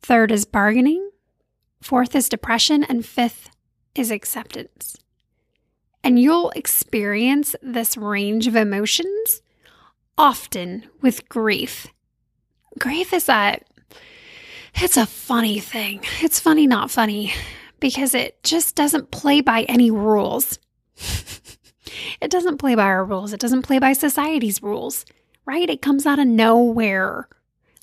third 0.03 0.31
is 0.31 0.45
bargaining, 0.45 1.11
fourth 1.81 2.15
is 2.15 2.29
depression, 2.29 2.85
and 2.85 3.07
fifth 3.07 3.51
is 3.95 4.11
acceptance. 4.11 4.97
And 6.09 6.19
you'll 6.19 6.49
experience 6.57 7.55
this 7.61 7.95
range 7.95 8.47
of 8.47 8.57
emotions 8.57 9.43
often 10.17 10.87
with 11.03 11.29
grief. 11.29 11.87
Grief 12.79 13.13
is 13.13 13.29
a 13.29 13.61
it's 14.75 14.97
a 14.97 15.05
funny 15.05 15.59
thing. 15.59 16.01
It's 16.23 16.41
funny 16.41 16.67
not 16.67 16.91
funny 16.91 17.35
because 17.79 18.15
it 18.15 18.43
just 18.43 18.75
doesn't 18.75 19.11
play 19.11 19.43
by 19.43 19.65
any 19.65 19.91
rules. 19.91 20.59
it 22.23 22.31
doesn't 22.31 22.57
play 22.57 22.75
by 22.75 22.85
our 22.85 23.05
rules. 23.05 23.35
It 23.35 23.41
doesn't 23.41 23.65
play 23.65 23.79
by 23.79 23.93
society's 23.93 24.63
rules, 24.63 25.05
right? 25.45 25.69
It 25.69 25.83
comes 25.83 26.07
out 26.07 26.19
of 26.19 26.27
nowhere. 26.27 27.29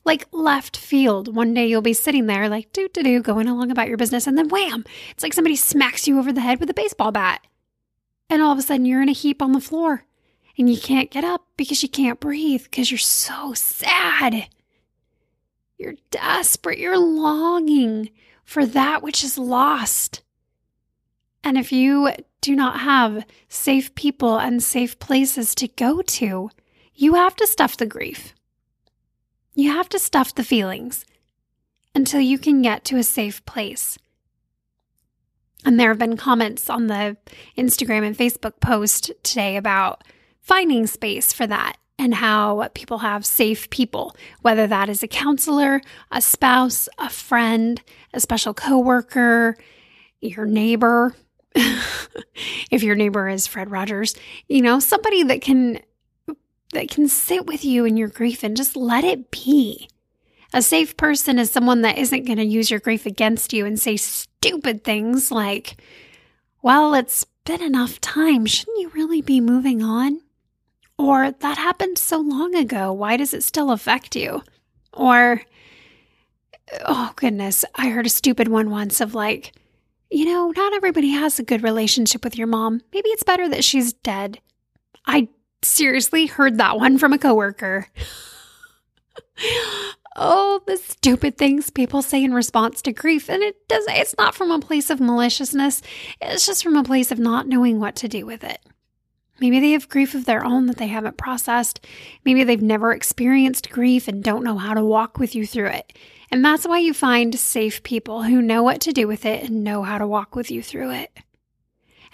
Like 0.03 0.27
left 0.31 0.77
field. 0.77 1.35
One 1.35 1.53
day 1.53 1.67
you'll 1.67 1.83
be 1.83 1.93
sitting 1.93 2.25
there, 2.25 2.49
like, 2.49 2.73
doo 2.73 2.87
doo 2.91 3.03
doo, 3.03 3.21
going 3.21 3.47
along 3.47 3.69
about 3.69 3.87
your 3.87 3.97
business, 3.97 4.25
and 4.25 4.35
then 4.35 4.49
wham! 4.49 4.83
It's 5.11 5.21
like 5.21 5.33
somebody 5.33 5.55
smacks 5.55 6.07
you 6.07 6.17
over 6.17 6.33
the 6.33 6.41
head 6.41 6.59
with 6.59 6.71
a 6.71 6.73
baseball 6.73 7.11
bat. 7.11 7.45
And 8.29 8.41
all 8.41 8.51
of 8.51 8.59
a 8.59 8.61
sudden, 8.61 8.85
you're 8.85 9.01
in 9.01 9.09
a 9.09 9.13
heap 9.13 9.41
on 9.41 9.51
the 9.51 9.59
floor 9.59 10.05
and 10.57 10.69
you 10.69 10.79
can't 10.79 11.11
get 11.11 11.23
up 11.23 11.45
because 11.57 11.83
you 11.83 11.89
can't 11.89 12.19
breathe 12.19 12.63
because 12.63 12.89
you're 12.89 12.97
so 12.97 13.53
sad. 13.53 14.47
You're 15.77 15.95
desperate. 16.11 16.79
You're 16.79 16.97
longing 16.97 18.09
for 18.43 18.65
that 18.65 19.03
which 19.03 19.23
is 19.23 19.37
lost. 19.37 20.21
And 21.43 21.57
if 21.57 21.71
you 21.71 22.11
do 22.41 22.55
not 22.55 22.79
have 22.79 23.25
safe 23.49 23.93
people 23.95 24.37
and 24.37 24.63
safe 24.63 24.97
places 24.99 25.53
to 25.55 25.67
go 25.67 26.01
to, 26.01 26.49
you 26.93 27.13
have 27.15 27.35
to 27.35 27.47
stuff 27.47 27.77
the 27.77 27.85
grief. 27.85 28.33
You 29.53 29.71
have 29.71 29.89
to 29.89 29.99
stuff 29.99 30.33
the 30.33 30.43
feelings 30.43 31.05
until 31.93 32.21
you 32.21 32.37
can 32.37 32.61
get 32.61 32.83
to 32.85 32.97
a 32.97 33.03
safe 33.03 33.45
place. 33.45 33.97
And 35.65 35.79
there 35.79 35.89
have 35.89 35.97
been 35.97 36.15
comments 36.15 36.69
on 36.69 36.87
the 36.87 37.17
Instagram 37.57 38.05
and 38.05 38.15
Facebook 38.15 38.59
post 38.61 39.11
today 39.23 39.57
about 39.57 40.03
finding 40.39 40.85
space 40.85 41.33
for 41.33 41.47
that 41.47 41.77
and 41.97 42.13
how 42.13 42.69
people 42.75 42.99
have 42.99 43.25
safe 43.25 43.69
people, 43.71 44.15
whether 44.41 44.67
that 44.67 44.89
is 44.89 45.01
a 45.01 45.07
counselor, 45.07 45.81
a 46.11 46.21
spouse, 46.21 46.87
a 46.99 47.09
friend, 47.09 47.81
a 48.13 48.19
special 48.19 48.53
coworker, 48.53 49.57
your 50.21 50.45
neighbor. 50.45 51.15
if 51.55 52.83
your 52.83 52.95
neighbor 52.95 53.27
is 53.27 53.47
Fred 53.47 53.71
Rogers, 53.71 54.13
you 54.47 54.61
know, 54.61 54.79
somebody 54.79 55.23
that 55.23 55.41
can 55.41 55.79
that 56.73 56.89
can 56.89 57.07
sit 57.07 57.45
with 57.45 57.63
you 57.63 57.85
in 57.85 57.95
your 57.95 58.09
grief 58.09 58.43
and 58.43 58.57
just 58.57 58.75
let 58.75 59.03
it 59.05 59.31
be. 59.31 59.87
A 60.55 60.61
safe 60.61 60.95
person 60.95 61.37
is 61.37 61.51
someone 61.51 61.81
that 61.81 61.97
isn't 61.97 62.23
going 62.23 62.37
to 62.37 62.45
use 62.45 62.71
your 62.71 62.79
grief 62.79 63.05
against 63.05 63.51
you 63.51 63.65
and 63.65 63.77
say 63.77 63.97
stupid 63.97 64.85
things 64.85 65.29
like, 65.29 65.75
well, 66.61 66.93
it's 66.93 67.25
been 67.43 67.61
enough 67.61 67.99
time. 67.99 68.45
Shouldn't 68.45 68.79
you 68.79 68.87
really 68.91 69.21
be 69.21 69.41
moving 69.41 69.83
on? 69.83 70.21
Or 70.97 71.29
that 71.29 71.57
happened 71.57 71.97
so 71.97 72.19
long 72.19 72.55
ago. 72.55 72.93
Why 72.93 73.17
does 73.17 73.33
it 73.33 73.43
still 73.43 73.69
affect 73.69 74.15
you? 74.15 74.43
Or, 74.93 75.41
oh 76.85 77.11
goodness, 77.17 77.65
I 77.75 77.89
heard 77.89 78.05
a 78.05 78.09
stupid 78.09 78.47
one 78.47 78.69
once 78.69 79.01
of 79.01 79.13
like, 79.13 79.51
you 80.09 80.23
know, 80.23 80.53
not 80.55 80.71
everybody 80.71 81.09
has 81.09 81.37
a 81.37 81.43
good 81.43 81.63
relationship 81.63 82.23
with 82.23 82.37
your 82.37 82.47
mom. 82.47 82.81
Maybe 82.93 83.09
it's 83.09 83.23
better 83.23 83.49
that 83.49 83.65
she's 83.65 83.91
dead. 83.91 84.39
I 85.05 85.27
seriously 85.61 86.27
heard 86.27 86.59
that 86.59 86.77
one 86.77 86.97
from 86.97 87.11
a 87.11 87.17
coworker. 87.17 87.89
Oh, 90.15 90.61
the 90.65 90.77
stupid 90.77 91.37
things 91.37 91.69
people 91.69 92.01
say 92.01 92.23
in 92.23 92.33
response 92.33 92.81
to 92.83 92.93
grief. 92.93 93.29
And 93.29 93.43
it 93.43 93.67
does, 93.67 93.85
it's 93.87 94.15
not 94.17 94.35
from 94.35 94.51
a 94.51 94.59
place 94.59 94.89
of 94.89 94.99
maliciousness, 94.99 95.81
it's 96.21 96.45
just 96.45 96.63
from 96.63 96.77
a 96.77 96.83
place 96.83 97.11
of 97.11 97.19
not 97.19 97.47
knowing 97.47 97.79
what 97.79 97.95
to 97.97 98.07
do 98.07 98.25
with 98.25 98.43
it. 98.43 98.59
Maybe 99.39 99.59
they 99.59 99.71
have 99.71 99.89
grief 99.89 100.15
of 100.15 100.25
their 100.25 100.45
own 100.45 100.67
that 100.67 100.77
they 100.77 100.87
haven't 100.87 101.17
processed. 101.17 101.85
Maybe 102.23 102.43
they've 102.43 102.61
never 102.61 102.93
experienced 102.93 103.69
grief 103.69 104.07
and 104.07 104.23
don't 104.23 104.45
know 104.45 104.57
how 104.57 104.73
to 104.73 104.83
walk 104.83 105.19
with 105.19 105.35
you 105.35 105.45
through 105.45 105.67
it. 105.67 105.97
And 106.31 106.43
that's 106.43 106.65
why 106.65 106.79
you 106.79 106.93
find 106.93 107.37
safe 107.37 107.83
people 107.83 108.23
who 108.23 108.41
know 108.41 108.63
what 108.63 108.79
to 108.81 108.93
do 108.93 109.07
with 109.07 109.25
it 109.25 109.43
and 109.43 109.63
know 109.63 109.83
how 109.83 109.97
to 109.97 110.07
walk 110.07 110.35
with 110.35 110.49
you 110.49 110.63
through 110.63 110.91
it. 110.91 111.17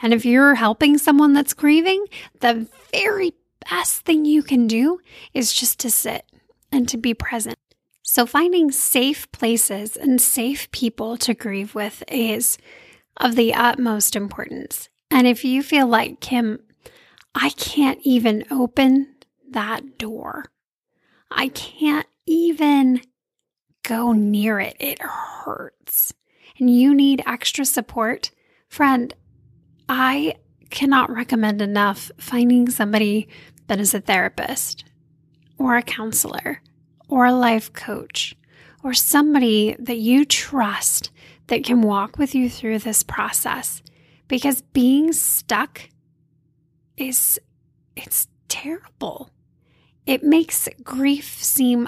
And 0.01 0.13
if 0.13 0.25
you're 0.25 0.55
helping 0.55 0.98
someone 0.98 1.34
that's 1.34 1.53
grieving, 1.53 2.05
the 2.39 2.67
very 2.91 3.34
best 3.70 4.01
thing 4.01 4.25
you 4.25 4.41
can 4.41 4.65
do 4.65 5.00
is 5.34 5.53
just 5.53 5.79
to 5.81 5.91
sit 5.91 6.25
and 6.72 6.89
to 6.89 6.98
be 6.98 7.13
present. 7.13 7.58
So, 8.13 8.25
finding 8.25 8.72
safe 8.72 9.32
places 9.32 9.96
and 9.96 10.20
safe 10.20 10.70
people 10.72 11.15
to 11.15 11.34
grieve 11.34 11.74
with 11.74 12.03
is 12.10 12.58
of 13.15 13.38
the 13.38 13.53
utmost 13.53 14.18
importance. 14.18 14.89
And 15.10 15.25
if 15.25 15.46
you 15.46 15.63
feel 15.63 15.88
like, 15.88 16.20
Kim, 16.20 16.60
I 17.34 17.51
can't 17.51 18.01
even 18.03 18.44
open 18.51 19.15
that 19.51 19.98
door, 19.98 20.51
I 21.32 21.48
can't 21.48 22.06
even 22.25 23.00
go 23.84 24.12
near 24.12 24.60
it, 24.60 24.75
it 24.77 25.00
hurts, 25.01 26.13
and 26.60 26.70
you 26.70 26.94
need 26.94 27.24
extra 27.25 27.63
support, 27.63 28.32
friend, 28.68 29.13
I 29.88 30.36
cannot 30.70 31.10
recommend 31.10 31.62
enough 31.62 32.12
finding 32.18 32.70
somebody 32.70 33.30
that 33.68 33.80
is 33.80 33.94
a 33.94 34.01
therapist 34.01 34.84
or 35.58 35.77
a 35.77 35.82
counselor 35.82 36.62
or 37.12 37.25
a 37.25 37.34
life 37.34 37.72
coach 37.74 38.36
or 38.82 38.94
somebody 38.94 39.75
that 39.77 39.98
you 39.98 40.25
trust 40.25 41.12
that 41.48 41.63
can 41.63 41.82
walk 41.82 42.18
with 42.18 42.34
you 42.34 42.50
through 42.50 42.80
this 42.80 43.03
process 43.03 43.84
because 44.27 44.62
being 44.74 45.12
stuck 45.12 45.89
is 46.98 47.38
it's 47.96 48.27
terrible. 48.48 49.30
It 50.06 50.24
makes 50.24 50.68
grief 50.84 51.44
seem 51.44 51.88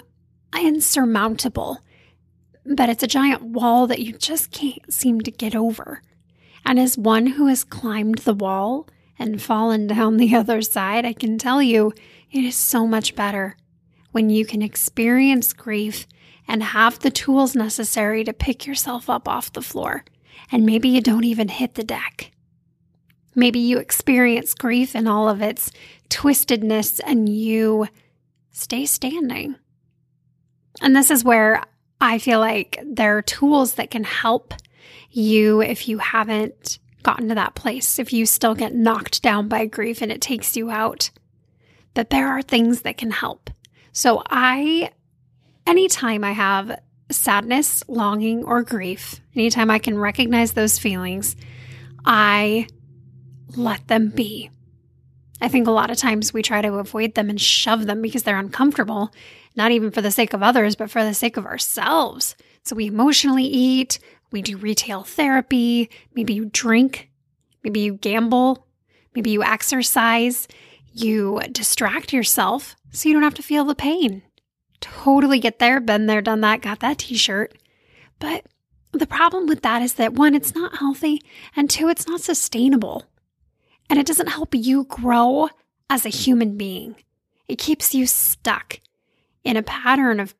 insurmountable, 0.53 1.79
but 2.65 2.89
it's 2.89 3.01
a 3.01 3.07
giant 3.07 3.41
wall 3.41 3.87
that 3.87 3.99
you 3.99 4.13
just 4.13 4.51
can't 4.51 4.93
seem 4.93 5.21
to 5.21 5.31
get 5.31 5.55
over. 5.55 6.01
And 6.65 6.77
as 6.77 6.97
one 6.97 7.27
who 7.27 7.47
has 7.47 7.63
climbed 7.63 8.19
the 8.19 8.33
wall 8.33 8.87
and 9.17 9.41
fallen 9.41 9.87
down 9.87 10.17
the 10.17 10.35
other 10.35 10.61
side, 10.61 11.05
I 11.05 11.13
can 11.13 11.37
tell 11.37 11.61
you 11.61 11.93
it 12.31 12.43
is 12.43 12.55
so 12.55 12.85
much 12.85 13.15
better 13.15 13.55
when 14.13 14.29
you 14.29 14.45
can 14.45 14.61
experience 14.61 15.51
grief 15.51 16.07
and 16.47 16.63
have 16.63 16.99
the 16.99 17.11
tools 17.11 17.55
necessary 17.55 18.23
to 18.23 18.31
pick 18.31 18.65
yourself 18.65 19.09
up 19.09 19.27
off 19.27 19.51
the 19.51 19.61
floor. 19.61 20.05
And 20.51 20.65
maybe 20.65 20.87
you 20.89 21.01
don't 21.01 21.23
even 21.25 21.49
hit 21.49 21.73
the 21.75 21.83
deck. 21.83 22.31
Maybe 23.35 23.59
you 23.59 23.79
experience 23.79 24.53
grief 24.53 24.95
in 24.95 25.07
all 25.07 25.27
of 25.27 25.41
its 25.41 25.71
twistedness 26.09 27.01
and 27.05 27.27
you 27.27 27.87
stay 28.51 28.85
standing. 28.85 29.55
And 30.81 30.95
this 30.95 31.09
is 31.09 31.23
where 31.23 31.63
I 31.99 32.19
feel 32.19 32.39
like 32.39 32.79
there 32.85 33.17
are 33.17 33.21
tools 33.21 33.75
that 33.75 33.91
can 33.91 34.03
help 34.03 34.53
you 35.09 35.61
if 35.61 35.87
you 35.87 35.97
haven't 35.97 36.79
gotten 37.01 37.29
to 37.29 37.35
that 37.35 37.55
place, 37.55 37.99
if 37.99 38.13
you 38.13 38.25
still 38.25 38.55
get 38.55 38.73
knocked 38.73 39.21
down 39.21 39.47
by 39.47 39.65
grief 39.65 40.01
and 40.01 40.11
it 40.11 40.21
takes 40.21 40.55
you 40.55 40.69
out, 40.69 41.09
that 41.95 42.09
there 42.09 42.27
are 42.27 42.41
things 42.41 42.81
that 42.81 42.97
can 42.97 43.11
help. 43.11 43.49
So, 43.93 44.23
I, 44.29 44.91
anytime 45.67 46.23
I 46.23 46.31
have 46.31 46.79
sadness, 47.11 47.83
longing, 47.87 48.43
or 48.43 48.63
grief, 48.63 49.21
anytime 49.35 49.69
I 49.69 49.79
can 49.79 49.97
recognize 49.97 50.53
those 50.53 50.79
feelings, 50.79 51.35
I 52.03 52.67
let 53.55 53.87
them 53.87 54.09
be. 54.09 54.49
I 55.41 55.47
think 55.47 55.67
a 55.67 55.71
lot 55.71 55.91
of 55.91 55.97
times 55.97 56.33
we 56.33 56.41
try 56.41 56.61
to 56.61 56.75
avoid 56.75 57.15
them 57.15 57.29
and 57.29 57.39
shove 57.39 57.85
them 57.85 58.01
because 58.01 58.23
they're 58.23 58.39
uncomfortable, 58.39 59.11
not 59.55 59.71
even 59.71 59.91
for 59.91 60.01
the 60.01 60.11
sake 60.11 60.33
of 60.33 60.41
others, 60.41 60.75
but 60.75 60.89
for 60.89 61.03
the 61.03 61.13
sake 61.13 61.37
of 61.37 61.45
ourselves. 61.45 62.35
So 62.63 62.75
we 62.75 62.87
emotionally 62.87 63.43
eat, 63.43 63.99
we 64.31 64.41
do 64.41 64.57
retail 64.57 65.03
therapy, 65.03 65.89
maybe 66.15 66.33
you 66.33 66.45
drink, 66.45 67.11
maybe 67.63 67.81
you 67.81 67.95
gamble, 67.95 68.65
maybe 69.13 69.31
you 69.31 69.43
exercise, 69.43 70.47
you 70.93 71.41
distract 71.51 72.13
yourself 72.13 72.75
so 72.91 73.07
you 73.07 73.13
don't 73.13 73.23
have 73.23 73.33
to 73.35 73.43
feel 73.43 73.65
the 73.65 73.75
pain. 73.75 74.23
Totally 74.79 75.39
get 75.39 75.59
there, 75.59 75.79
been 75.79 76.07
there, 76.07 76.21
done 76.21 76.41
that, 76.41 76.61
got 76.61 76.79
that 76.81 76.99
t 76.99 77.15
shirt. 77.15 77.57
But 78.19 78.45
the 78.91 79.07
problem 79.07 79.47
with 79.47 79.61
that 79.61 79.81
is 79.81 79.95
that 79.95 80.13
one, 80.13 80.35
it's 80.35 80.53
not 80.53 80.77
healthy, 80.77 81.21
and 81.55 81.69
two, 81.69 81.89
it's 81.89 82.07
not 82.07 82.21
sustainable. 82.21 83.05
And 83.89 83.99
it 83.99 84.05
doesn't 84.05 84.27
help 84.27 84.53
you 84.53 84.85
grow 84.85 85.49
as 85.89 86.05
a 86.05 86.09
human 86.09 86.57
being. 86.57 86.95
It 87.47 87.57
keeps 87.57 87.93
you 87.93 88.07
stuck 88.07 88.79
in 89.43 89.57
a 89.57 89.63
pattern 89.63 90.19
of 90.19 90.35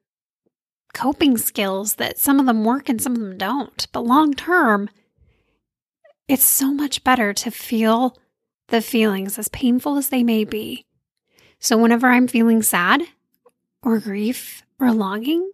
coping 0.93 1.37
skills 1.37 1.95
that 1.95 2.19
some 2.19 2.39
of 2.39 2.45
them 2.45 2.63
work 2.63 2.87
and 2.87 3.01
some 3.01 3.15
of 3.15 3.21
them 3.21 3.37
don't. 3.37 3.87
But 3.91 4.05
long 4.05 4.33
term, 4.33 4.89
it's 6.27 6.45
so 6.45 6.73
much 6.73 7.03
better 7.03 7.33
to 7.33 7.51
feel 7.51 8.17
the 8.67 8.81
feelings, 8.81 9.37
as 9.37 9.47
painful 9.49 9.97
as 9.97 10.09
they 10.09 10.23
may 10.23 10.43
be. 10.43 10.85
So, 11.59 11.77
whenever 11.77 12.07
I'm 12.07 12.27
feeling 12.27 12.61
sad 12.61 13.03
or 13.81 13.99
grief 13.99 14.63
or 14.79 14.91
longing, 14.91 15.51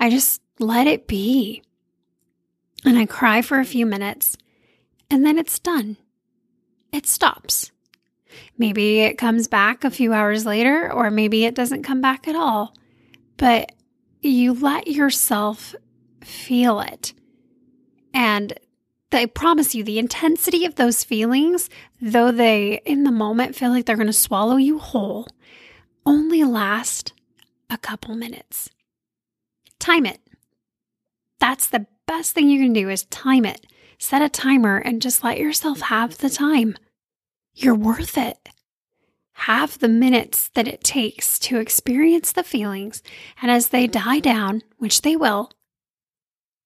I 0.00 0.10
just 0.10 0.42
let 0.58 0.86
it 0.86 1.06
be. 1.06 1.62
And 2.84 2.98
I 2.98 3.06
cry 3.06 3.42
for 3.42 3.60
a 3.60 3.64
few 3.64 3.86
minutes, 3.86 4.36
and 5.10 5.24
then 5.24 5.38
it's 5.38 5.58
done. 5.58 5.96
It 6.92 7.06
stops. 7.06 7.70
Maybe 8.58 9.00
it 9.00 9.18
comes 9.18 9.48
back 9.48 9.84
a 9.84 9.90
few 9.90 10.12
hours 10.12 10.46
later, 10.46 10.92
or 10.92 11.10
maybe 11.10 11.44
it 11.44 11.54
doesn't 11.54 11.84
come 11.84 12.00
back 12.00 12.26
at 12.26 12.36
all. 12.36 12.74
But 13.36 13.72
you 14.20 14.54
let 14.54 14.86
yourself 14.86 15.74
feel 16.22 16.80
it. 16.80 17.12
And 18.14 18.52
I 19.14 19.26
promise 19.26 19.74
you, 19.74 19.84
the 19.84 19.98
intensity 19.98 20.64
of 20.64 20.76
those 20.76 21.04
feelings, 21.04 21.68
though 22.00 22.32
they 22.32 22.80
in 22.84 23.04
the 23.04 23.10
moment 23.10 23.56
feel 23.56 23.70
like 23.70 23.86
they're 23.86 23.96
going 23.96 24.06
to 24.06 24.12
swallow 24.12 24.56
you 24.56 24.78
whole, 24.78 25.28
only 26.06 26.44
last 26.44 27.12
a 27.70 27.78
couple 27.78 28.14
minutes. 28.14 28.70
Time 29.78 30.06
it. 30.06 30.20
That's 31.40 31.66
the 31.66 31.86
best 32.06 32.32
thing 32.32 32.48
you 32.48 32.60
can 32.60 32.72
do 32.72 32.88
is 32.88 33.04
time 33.04 33.44
it. 33.44 33.66
Set 33.98 34.22
a 34.22 34.28
timer 34.28 34.78
and 34.78 35.02
just 35.02 35.22
let 35.22 35.38
yourself 35.38 35.80
have 35.80 36.18
the 36.18 36.30
time. 36.30 36.76
You're 37.54 37.74
worth 37.74 38.16
it 38.16 38.48
have 39.46 39.78
the 39.80 39.88
minutes 39.88 40.50
that 40.54 40.68
it 40.68 40.84
takes 40.84 41.36
to 41.36 41.58
experience 41.58 42.30
the 42.30 42.44
feelings, 42.44 43.02
and 43.40 43.50
as 43.50 43.68
they 43.68 43.88
die 43.88 44.20
down, 44.20 44.62
which 44.78 45.02
they 45.02 45.16
will, 45.16 45.50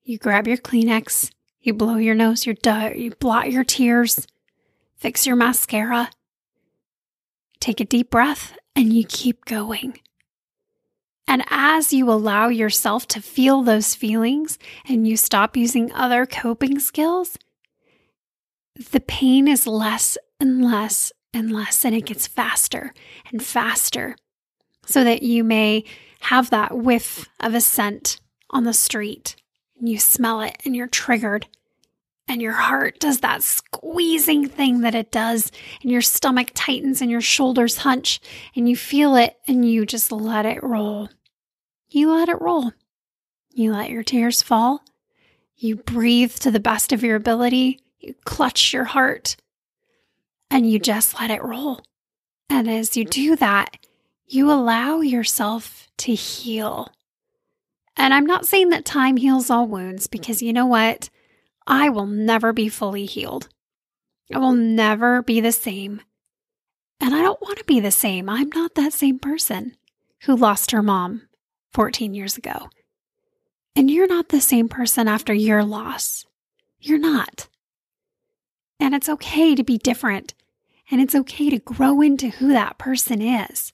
you 0.04 0.18
grab 0.18 0.46
your 0.46 0.58
Kleenex, 0.58 1.30
you 1.66 1.74
blow 1.74 1.96
your 1.96 2.14
nose, 2.14 2.46
you 2.46 2.54
you 2.94 3.10
blot 3.18 3.50
your 3.50 3.64
tears, 3.64 4.26
fix 4.96 5.26
your 5.26 5.36
mascara, 5.36 6.10
take 7.60 7.80
a 7.80 7.84
deep 7.84 8.10
breath, 8.10 8.56
and 8.74 8.92
you 8.92 9.04
keep 9.06 9.44
going. 9.44 9.98
And 11.28 11.42
as 11.50 11.92
you 11.92 12.10
allow 12.10 12.48
yourself 12.48 13.08
to 13.08 13.20
feel 13.20 13.62
those 13.62 13.94
feelings 13.94 14.58
and 14.88 15.08
you 15.08 15.16
stop 15.16 15.56
using 15.56 15.92
other 15.92 16.24
coping 16.24 16.78
skills, 16.78 17.36
the 18.92 19.00
pain 19.00 19.48
is 19.48 19.66
less 19.66 20.16
and 20.38 20.64
less 20.64 21.12
and 21.34 21.50
less, 21.50 21.84
and 21.84 21.94
it 21.94 22.06
gets 22.06 22.26
faster 22.26 22.94
and 23.30 23.42
faster 23.42 24.16
so 24.86 25.02
that 25.02 25.22
you 25.22 25.42
may 25.42 25.84
have 26.20 26.50
that 26.50 26.76
whiff 26.76 27.28
of 27.40 27.54
a 27.54 27.60
scent 27.60 28.20
on 28.50 28.64
the 28.64 28.72
street 28.72 29.36
and 29.78 29.88
you 29.88 29.98
smell 29.98 30.40
it 30.40 30.56
and 30.64 30.74
you're 30.74 30.86
triggered 30.86 31.46
and 32.28 32.42
your 32.42 32.52
heart 32.52 32.98
does 32.98 33.20
that 33.20 33.42
squeezing 33.42 34.48
thing 34.48 34.80
that 34.80 34.94
it 34.94 35.12
does 35.12 35.52
and 35.82 35.90
your 35.90 36.02
stomach 36.02 36.50
tightens 36.54 37.00
and 37.00 37.10
your 37.10 37.20
shoulders 37.20 37.78
hunch 37.78 38.20
and 38.56 38.68
you 38.68 38.76
feel 38.76 39.14
it 39.14 39.36
and 39.46 39.70
you 39.70 39.86
just 39.86 40.10
let 40.10 40.44
it 40.44 40.62
roll. 40.62 41.08
You 41.88 42.12
let 42.12 42.28
it 42.28 42.40
roll. 42.40 42.72
You 43.52 43.72
let 43.72 43.90
your 43.90 44.02
tears 44.02 44.42
fall. 44.42 44.82
You 45.56 45.76
breathe 45.76 46.32
to 46.36 46.50
the 46.50 46.60
best 46.60 46.92
of 46.92 47.02
your 47.02 47.16
ability. 47.16 47.80
You 48.00 48.14
clutch 48.24 48.72
your 48.72 48.84
heart 48.84 49.36
and 50.50 50.68
you 50.68 50.78
just 50.78 51.18
let 51.20 51.30
it 51.30 51.42
roll. 51.42 51.80
And 52.50 52.68
as 52.68 52.96
you 52.96 53.04
do 53.04 53.36
that, 53.36 53.76
you 54.26 54.50
allow 54.50 55.00
yourself 55.00 55.88
to 55.98 56.14
heal. 56.14 56.88
And 57.96 58.12
I'm 58.12 58.26
not 58.26 58.46
saying 58.46 58.68
that 58.70 58.84
time 58.84 59.16
heals 59.16 59.50
all 59.50 59.66
wounds 59.66 60.06
because 60.06 60.42
you 60.42 60.52
know 60.52 60.66
what? 60.66 61.08
I 61.66 61.88
will 61.88 62.06
never 62.06 62.52
be 62.52 62.68
fully 62.68 63.06
healed. 63.06 63.48
I 64.32 64.38
will 64.38 64.52
never 64.52 65.22
be 65.22 65.40
the 65.40 65.52
same. 65.52 66.00
And 67.00 67.14
I 67.14 67.22
don't 67.22 67.40
want 67.40 67.58
to 67.58 67.64
be 67.64 67.80
the 67.80 67.90
same. 67.90 68.28
I'm 68.28 68.50
not 68.50 68.74
that 68.74 68.92
same 68.92 69.18
person 69.18 69.76
who 70.22 70.36
lost 70.36 70.70
her 70.70 70.82
mom 70.82 71.22
14 71.72 72.14
years 72.14 72.36
ago. 72.36 72.68
And 73.74 73.90
you're 73.90 74.06
not 74.06 74.28
the 74.28 74.40
same 74.40 74.68
person 74.68 75.06
after 75.08 75.34
your 75.34 75.62
loss. 75.64 76.24
You're 76.80 76.98
not. 76.98 77.48
And 78.80 78.94
it's 78.94 79.08
okay 79.08 79.54
to 79.54 79.64
be 79.64 79.78
different. 79.78 80.34
and 80.90 81.00
it's 81.00 81.14
okay 81.14 81.50
to 81.50 81.58
grow 81.58 82.00
into 82.00 82.28
who 82.28 82.48
that 82.48 82.78
person 82.78 83.20
is. 83.20 83.72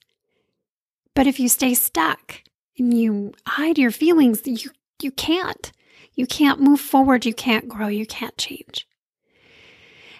But 1.13 1.27
if 1.27 1.39
you 1.39 1.47
stay 1.47 1.73
stuck 1.73 2.41
and 2.77 2.93
you 2.93 3.33
hide 3.47 3.77
your 3.77 3.91
feelings, 3.91 4.41
you, 4.45 4.71
you 5.01 5.11
can't. 5.11 5.71
You 6.15 6.27
can't 6.27 6.59
move 6.59 6.79
forward, 6.79 7.25
you 7.25 7.33
can't 7.33 7.67
grow, 7.67 7.87
you 7.87 8.05
can't 8.05 8.37
change. 8.37 8.87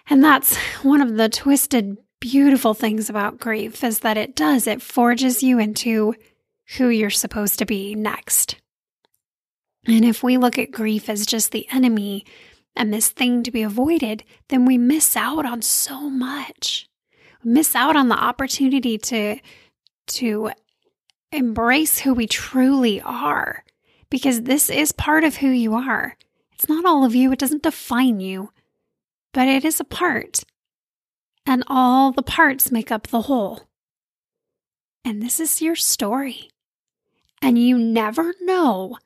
And 0.10 0.24
that's 0.24 0.58
one 0.82 1.02
of 1.02 1.16
the 1.16 1.30
twisted, 1.30 1.98
beautiful 2.20 2.74
things 2.74 3.10
about 3.10 3.40
grief 3.40 3.84
is 3.84 4.00
that 4.00 4.18
it 4.18 4.36
does, 4.36 4.66
it 4.66 4.82
forges 4.82 5.44
you 5.44 5.60
into 5.60 6.16
who 6.78 6.90
you're 6.90 7.10
supposed 7.10 7.60
to 7.60 7.66
be 7.66 7.96
next. 7.96 8.56
And 9.86 10.06
if 10.06 10.24
we 10.24 10.38
look 10.38 10.58
at 10.58 10.72
grief 10.72 11.10
as 11.10 11.26
just 11.26 11.52
the 11.52 11.68
enemy 11.72 12.26
and 12.76 12.94
this 12.94 13.10
thing 13.10 13.44
to 13.44 13.52
be 13.52 13.62
avoided, 13.62 14.24
then 14.50 14.66
we 14.66 14.78
miss 14.78 15.16
out 15.16 15.46
on 15.46 15.62
so 15.62 16.10
much. 16.10 16.88
We 17.44 17.52
miss 17.52 17.76
out 17.76 17.96
on 17.96 18.08
the 18.08 18.18
opportunity 18.18 18.98
to 18.98 19.38
to 20.06 20.52
embrace 21.34 22.00
who 22.00 22.14
we 22.14 22.28
truly 22.28 23.02
are 23.02 23.64
because 24.10 24.44
this 24.44 24.70
is 24.70 24.92
part 24.92 25.24
of 25.24 25.38
who 25.38 25.50
you 25.50 25.74
are. 25.74 26.18
It's 26.54 26.70
not 26.70 26.86
all 26.86 27.04
of 27.04 27.16
you, 27.16 27.32
it 27.32 27.40
doesn't 27.40 27.64
define 27.64 28.20
you, 28.20 28.52
but 29.34 29.48
it 29.48 29.66
is 29.66 29.80
a 29.80 29.86
part. 29.86 30.44
And 31.46 31.64
all 31.68 32.12
the 32.12 32.24
parts 32.24 32.72
make 32.72 32.92
up 32.92 33.08
the 33.08 33.24
whole. 33.24 33.68
And 35.04 35.22
this 35.22 35.40
is 35.40 35.62
your 35.62 35.76
story. 35.76 36.50
And 37.42 37.58
you 37.58 37.78
never 37.78 38.34
know 38.42 38.98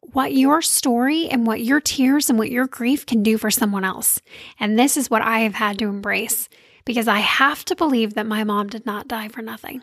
what 0.00 0.32
your 0.32 0.62
story 0.62 1.28
and 1.28 1.46
what 1.46 1.60
your 1.60 1.80
tears 1.80 2.30
and 2.30 2.38
what 2.38 2.50
your 2.50 2.66
grief 2.66 3.04
can 3.04 3.22
do 3.22 3.36
for 3.36 3.50
someone 3.50 3.84
else. 3.84 4.20
And 4.58 4.78
this 4.78 4.96
is 4.96 5.10
what 5.10 5.22
I 5.22 5.40
have 5.40 5.54
had 5.54 5.78
to 5.80 5.86
embrace 5.86 6.48
because 6.84 7.08
I 7.08 7.18
have 7.18 7.64
to 7.66 7.76
believe 7.76 8.14
that 8.14 8.26
my 8.26 8.44
mom 8.44 8.68
did 8.68 8.86
not 8.86 9.08
die 9.08 9.28
for 9.28 9.42
nothing. 9.42 9.82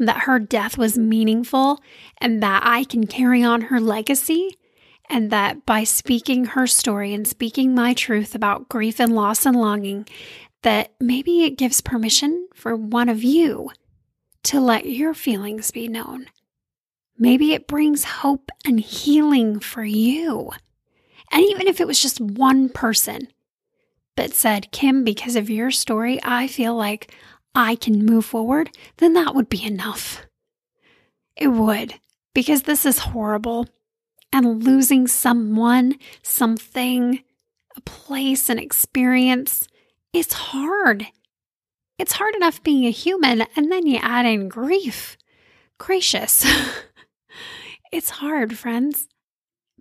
That 0.00 0.22
her 0.22 0.38
death 0.38 0.76
was 0.76 0.98
meaningful 0.98 1.80
and 2.18 2.42
that 2.42 2.62
I 2.64 2.84
can 2.84 3.06
carry 3.06 3.42
on 3.42 3.62
her 3.62 3.80
legacy. 3.80 4.56
And 5.08 5.30
that 5.30 5.66
by 5.66 5.84
speaking 5.84 6.46
her 6.46 6.66
story 6.66 7.12
and 7.12 7.26
speaking 7.26 7.74
my 7.74 7.94
truth 7.94 8.34
about 8.34 8.68
grief 8.68 9.00
and 9.00 9.14
loss 9.14 9.44
and 9.44 9.56
longing, 9.56 10.06
that 10.62 10.92
maybe 11.00 11.42
it 11.42 11.58
gives 11.58 11.80
permission 11.80 12.48
for 12.54 12.76
one 12.76 13.08
of 13.08 13.24
you 13.24 13.70
to 14.44 14.60
let 14.60 14.86
your 14.86 15.12
feelings 15.12 15.72
be 15.72 15.88
known 15.88 16.26
Maybe 17.20 17.52
it 17.52 17.68
brings 17.68 18.04
hope 18.04 18.50
and 18.64 18.80
healing 18.80 19.60
for 19.60 19.84
you. 19.84 20.52
And 21.30 21.44
even 21.44 21.68
if 21.68 21.78
it 21.78 21.86
was 21.86 22.00
just 22.00 22.18
one 22.18 22.70
person 22.70 23.28
that 24.16 24.32
said, 24.32 24.72
Kim, 24.72 25.04
because 25.04 25.36
of 25.36 25.50
your 25.50 25.70
story, 25.70 26.18
I 26.22 26.46
feel 26.46 26.74
like 26.74 27.14
I 27.54 27.74
can 27.74 28.04
move 28.04 28.24
forward, 28.24 28.70
then 28.98 29.14
that 29.14 29.34
would 29.34 29.48
be 29.48 29.64
enough. 29.64 30.26
It 31.36 31.48
would, 31.48 31.94
because 32.34 32.62
this 32.62 32.86
is 32.86 32.98
horrible. 32.98 33.66
And 34.32 34.62
losing 34.62 35.08
someone, 35.08 35.96
something, 36.22 37.24
a 37.76 37.80
place, 37.80 38.48
an 38.48 38.60
experience, 38.60 39.66
it's 40.12 40.34
hard. 40.34 41.08
It's 41.98 42.12
hard 42.12 42.36
enough 42.36 42.62
being 42.62 42.86
a 42.86 42.90
human, 42.90 43.44
and 43.56 43.72
then 43.72 43.86
you 43.86 43.98
add 44.00 44.26
in 44.26 44.48
grief. 44.48 45.16
Gracious. 45.78 46.46
It's 47.92 48.10
hard, 48.10 48.56
friends, 48.56 49.08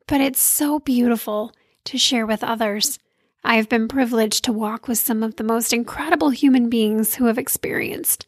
but 0.07 0.19
it's 0.19 0.41
so 0.41 0.79
beautiful 0.79 1.51
to 1.85 1.97
share 1.99 2.25
with 2.25 2.43
others. 2.43 2.97
I 3.43 3.55
have 3.55 3.69
been 3.69 3.87
privileged 3.87 4.43
to 4.45 4.51
walk 4.51 4.87
with 4.87 4.97
some 4.99 5.23
of 5.23 5.37
the 5.37 5.43
most 5.43 5.71
incredible 5.73 6.29
human 6.29 6.69
beings 6.69 7.15
who 7.15 7.25
have 7.25 7.37
experienced 7.37 8.25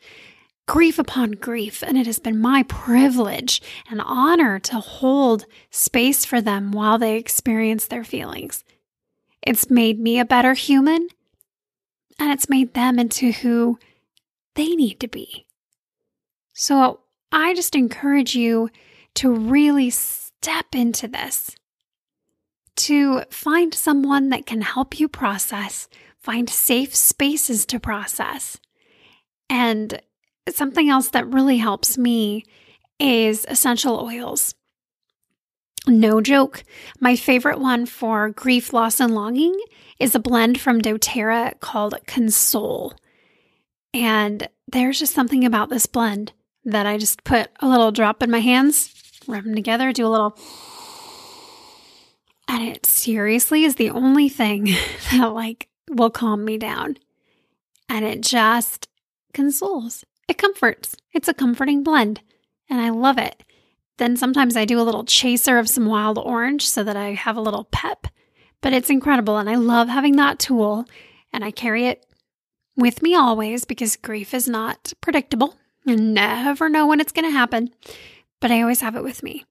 grief 0.68 0.98
upon 0.98 1.32
grief, 1.32 1.84
and 1.84 1.98
it 1.98 2.06
has 2.06 2.20
been 2.20 2.40
my 2.40 2.64
privilege 2.64 3.62
and 3.90 4.02
honor 4.06 4.58
to 4.58 4.80
hold 4.80 5.46
space 5.70 6.24
for 6.24 6.40
them 6.40 6.72
while 6.72 6.98
they 6.98 7.18
experience 7.18 7.88
their 7.88 8.06
feelings. 8.06 8.64
It's 9.42 9.70
made 9.70 10.00
me 10.00 10.20
a 10.20 10.26
better 10.26 10.54
human, 10.54 11.10
and 12.18 12.32
it's 12.32 12.50
made 12.50 12.74
them 12.74 13.00
into 13.00 13.32
who 13.32 13.80
they 14.56 14.70
need 14.70 15.00
to 15.02 15.08
be. 15.08 15.46
So 16.54 17.02
I 17.32 17.54
just 17.54 17.76
encourage 17.76 18.36
you 18.36 18.70
to 19.16 19.30
really 19.34 19.90
step 19.90 20.68
into 20.74 21.08
this, 21.08 21.56
to 22.86 23.22
find 23.30 23.74
someone 23.74 24.30
that 24.30 24.46
can 24.46 24.62
help 24.62 25.00
you 25.00 25.08
process, 25.08 25.88
find 26.20 26.50
safe 26.50 26.96
spaces 26.96 27.66
to 27.68 27.80
process. 27.80 28.58
And 29.50 30.02
something 30.50 30.90
else 30.90 31.10
that 31.10 31.28
really 31.28 31.58
helps 31.58 31.98
me 31.98 32.46
is 33.00 33.46
essential 33.50 34.00
oils. 34.00 34.56
No 35.88 36.22
joke. 36.22 36.64
My 37.00 37.16
favorite 37.16 37.60
one 37.60 37.86
for 37.86 38.30
grief, 38.30 38.72
loss, 38.72 39.00
and 39.00 39.16
longing 39.16 39.60
is 40.00 40.14
a 40.14 40.20
blend 40.20 40.60
from 40.60 40.82
doTERRA 40.82 41.60
called 41.60 41.96
Console. 42.06 42.94
And 43.94 44.48
there's 44.72 45.00
just 45.00 45.14
something 45.14 45.44
about 45.44 45.70
this 45.70 45.86
blend 45.86 46.34
that 46.64 46.86
I 46.86 46.98
just 46.98 47.24
put 47.24 47.50
a 47.60 47.68
little 47.68 47.92
drop 47.92 48.22
in 48.22 48.30
my 48.30 48.40
hands 48.40 48.94
rub 49.28 49.44
them 49.44 49.56
together, 49.56 49.92
do 49.92 50.06
a 50.06 50.10
little. 50.10 50.38
And 52.52 52.68
it 52.68 52.86
seriously 52.86 53.64
is 53.64 53.76
the 53.76 53.90
only 53.90 54.28
thing 54.28 54.66
that 55.12 55.28
like 55.28 55.70
will 55.90 56.10
calm 56.10 56.44
me 56.44 56.58
down. 56.58 56.98
And 57.88 58.04
it 58.04 58.22
just 58.22 58.90
consoles. 59.34 60.04
It 60.28 60.38
comforts. 60.38 60.98
It's 61.14 61.30
a 61.30 61.34
comforting 61.34 61.82
blend. 61.82 62.20
And 62.70 62.82
I 62.82 62.90
love 62.90 63.18
it. 63.18 63.42
Then 64.00 64.18
sometimes 64.18 64.58
I 64.58 64.66
do 64.66 64.82
a 64.82 64.84
little 64.84 65.06
chaser 65.06 65.60
of 65.60 65.70
some 65.70 65.86
wild 65.86 66.18
orange 66.18 66.68
so 66.68 66.84
that 66.84 66.98
I 66.98 67.14
have 67.14 67.38
a 67.38 67.42
little 67.42 67.70
pep. 67.72 68.08
But 68.60 68.74
it's 68.74 68.90
incredible. 68.90 69.38
And 69.38 69.50
I 69.50 69.56
love 69.56 69.88
having 69.88 70.18
that 70.18 70.38
tool. 70.38 70.86
And 71.32 71.46
I 71.46 71.52
carry 71.52 71.86
it 71.86 72.06
with 72.76 73.02
me 73.02 73.16
always 73.16 73.64
because 73.64 73.96
grief 73.96 74.34
is 74.34 74.50
not 74.50 74.92
predictable. 75.00 75.56
You 75.86 75.96
never 75.96 76.68
know 76.68 76.86
when 76.86 77.00
it's 77.00 77.14
going 77.14 77.26
to 77.26 77.32
happen 77.32 77.70
but 78.42 78.52
I 78.52 78.62
always 78.62 78.82
have 78.82 78.98
it 78.98 79.04
with 79.04 79.24
me, 79.24 79.46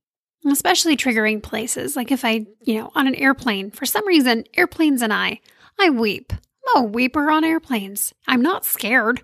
especially 0.47 0.97
triggering 0.97 1.43
places. 1.43 1.97
Like 1.97 2.11
if 2.11 2.25
I, 2.25 2.47
you 2.63 2.79
know, 2.79 2.91
on 2.95 3.07
an 3.07 3.15
airplane, 3.15 3.71
for 3.71 3.87
some 3.87 4.07
reason, 4.07 4.45
airplanes 4.57 5.03
and 5.03 5.13
I, 5.13 5.41
I 5.79 5.91
weep. 5.91 6.33
I'm 6.75 6.85
a 6.85 6.89
weeper 6.89 7.33
on 7.33 7.45
airplanes. 7.45 8.15
I'm 8.27 8.43
not 8.43 8.65
scared. 8.65 9.23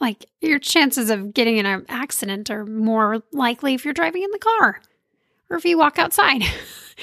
Like 0.00 0.26
your 0.40 0.58
chances 0.58 1.10
of 1.10 1.34
getting 1.34 1.56
in 1.56 1.66
an 1.66 1.84
accident 1.88 2.50
are 2.50 2.64
more 2.64 3.22
likely 3.32 3.74
if 3.74 3.84
you're 3.84 3.94
driving 3.94 4.22
in 4.22 4.30
the 4.30 4.38
car 4.38 4.80
or 5.50 5.56
if 5.56 5.64
you 5.64 5.76
walk 5.76 5.98
outside. 5.98 6.42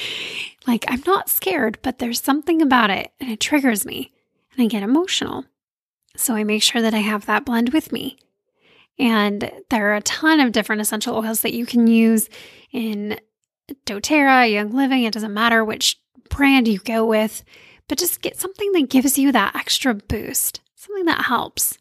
like 0.67 0.85
I'm 0.87 1.03
not 1.05 1.29
scared, 1.29 1.77
but 1.81 1.99
there's 1.99 2.21
something 2.21 2.61
about 2.61 2.89
it 2.89 3.11
and 3.19 3.29
it 3.29 3.39
triggers 3.39 3.85
me 3.85 4.13
and 4.53 4.63
I 4.63 4.67
get 4.67 4.83
emotional. 4.83 5.45
So 6.15 6.35
I 6.35 6.43
make 6.43 6.63
sure 6.63 6.81
that 6.81 6.93
I 6.93 6.99
have 6.99 7.25
that 7.25 7.45
blend 7.45 7.73
with 7.73 7.91
me. 7.91 8.17
And 8.97 9.51
there 9.69 9.91
are 9.91 9.95
a 9.95 10.01
ton 10.01 10.39
of 10.39 10.53
different 10.53 10.81
essential 10.81 11.17
oils 11.17 11.41
that 11.41 11.53
you 11.53 11.65
can 11.65 11.87
use 11.87 12.29
in 12.71 13.19
doTERRA, 13.85 14.51
Young 14.51 14.71
Living. 14.71 15.03
It 15.03 15.13
doesn't 15.13 15.33
matter 15.33 15.63
which 15.63 15.99
brand 16.29 16.67
you 16.67 16.79
go 16.79 17.05
with, 17.05 17.43
but 17.87 17.97
just 17.97 18.21
get 18.21 18.39
something 18.39 18.71
that 18.73 18.89
gives 18.89 19.17
you 19.17 19.31
that 19.31 19.55
extra 19.55 19.93
boost, 19.93 20.61
something 20.75 21.05
that 21.05 21.25
helps. 21.25 21.77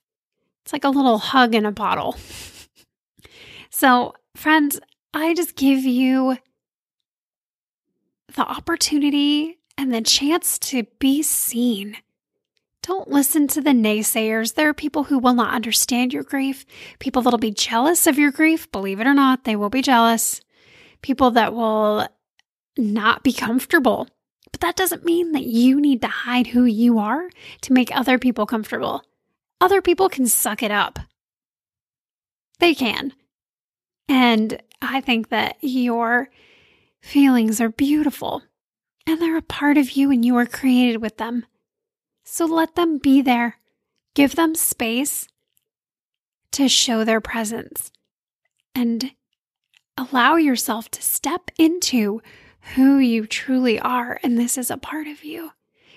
It's 0.62 0.72
like 0.72 0.84
a 0.84 0.90
little 0.90 1.18
hug 1.18 1.54
in 1.54 1.66
a 1.66 1.72
bottle. 1.72 2.16
so, 3.70 4.14
friends, 4.34 4.80
I 5.12 5.34
just 5.34 5.56
give 5.56 5.84
you 5.84 6.38
the 8.34 8.42
opportunity 8.42 9.58
and 9.76 9.92
the 9.92 10.00
chance 10.00 10.58
to 10.58 10.84
be 10.98 11.22
seen 11.22 11.96
don't 12.84 13.08
listen 13.08 13.48
to 13.48 13.62
the 13.62 13.70
naysayers. 13.70 14.54
There 14.54 14.68
are 14.68 14.74
people 14.74 15.04
who 15.04 15.18
will 15.18 15.32
not 15.32 15.54
understand 15.54 16.12
your 16.12 16.22
grief, 16.22 16.66
people 16.98 17.22
that'll 17.22 17.38
be 17.38 17.50
jealous 17.50 18.06
of 18.06 18.18
your 18.18 18.30
grief. 18.30 18.70
Believe 18.72 19.00
it 19.00 19.06
or 19.06 19.14
not, 19.14 19.44
they 19.44 19.56
will 19.56 19.70
be 19.70 19.80
jealous. 19.80 20.42
People 21.04 21.32
that 21.32 21.52
will 21.52 22.08
not 22.78 23.22
be 23.22 23.34
comfortable. 23.34 24.08
But 24.50 24.62
that 24.62 24.74
doesn't 24.74 25.04
mean 25.04 25.32
that 25.32 25.44
you 25.44 25.78
need 25.78 26.00
to 26.00 26.08
hide 26.08 26.46
who 26.46 26.64
you 26.64 26.98
are 26.98 27.28
to 27.60 27.74
make 27.74 27.94
other 27.94 28.18
people 28.18 28.46
comfortable. 28.46 29.02
Other 29.60 29.82
people 29.82 30.08
can 30.08 30.26
suck 30.26 30.62
it 30.62 30.70
up. 30.70 30.98
They 32.58 32.74
can. 32.74 33.12
And 34.08 34.62
I 34.80 35.02
think 35.02 35.28
that 35.28 35.56
your 35.60 36.30
feelings 37.02 37.60
are 37.60 37.68
beautiful 37.68 38.42
and 39.06 39.20
they're 39.20 39.36
a 39.36 39.42
part 39.42 39.76
of 39.76 39.90
you 39.90 40.10
and 40.10 40.24
you 40.24 40.32
were 40.32 40.46
created 40.46 41.02
with 41.02 41.18
them. 41.18 41.44
So 42.24 42.46
let 42.46 42.76
them 42.76 42.96
be 42.96 43.20
there. 43.20 43.58
Give 44.14 44.36
them 44.36 44.54
space 44.54 45.28
to 46.52 46.66
show 46.66 47.04
their 47.04 47.20
presence 47.20 47.92
and 48.74 49.10
allow 49.96 50.36
yourself 50.36 50.90
to 50.90 51.02
step 51.02 51.50
into 51.58 52.20
who 52.74 52.98
you 52.98 53.26
truly 53.26 53.78
are. 53.78 54.18
And 54.22 54.38
this 54.38 54.56
is 54.56 54.70
a 54.70 54.76
part 54.76 55.06
of 55.06 55.24
you. 55.24 55.50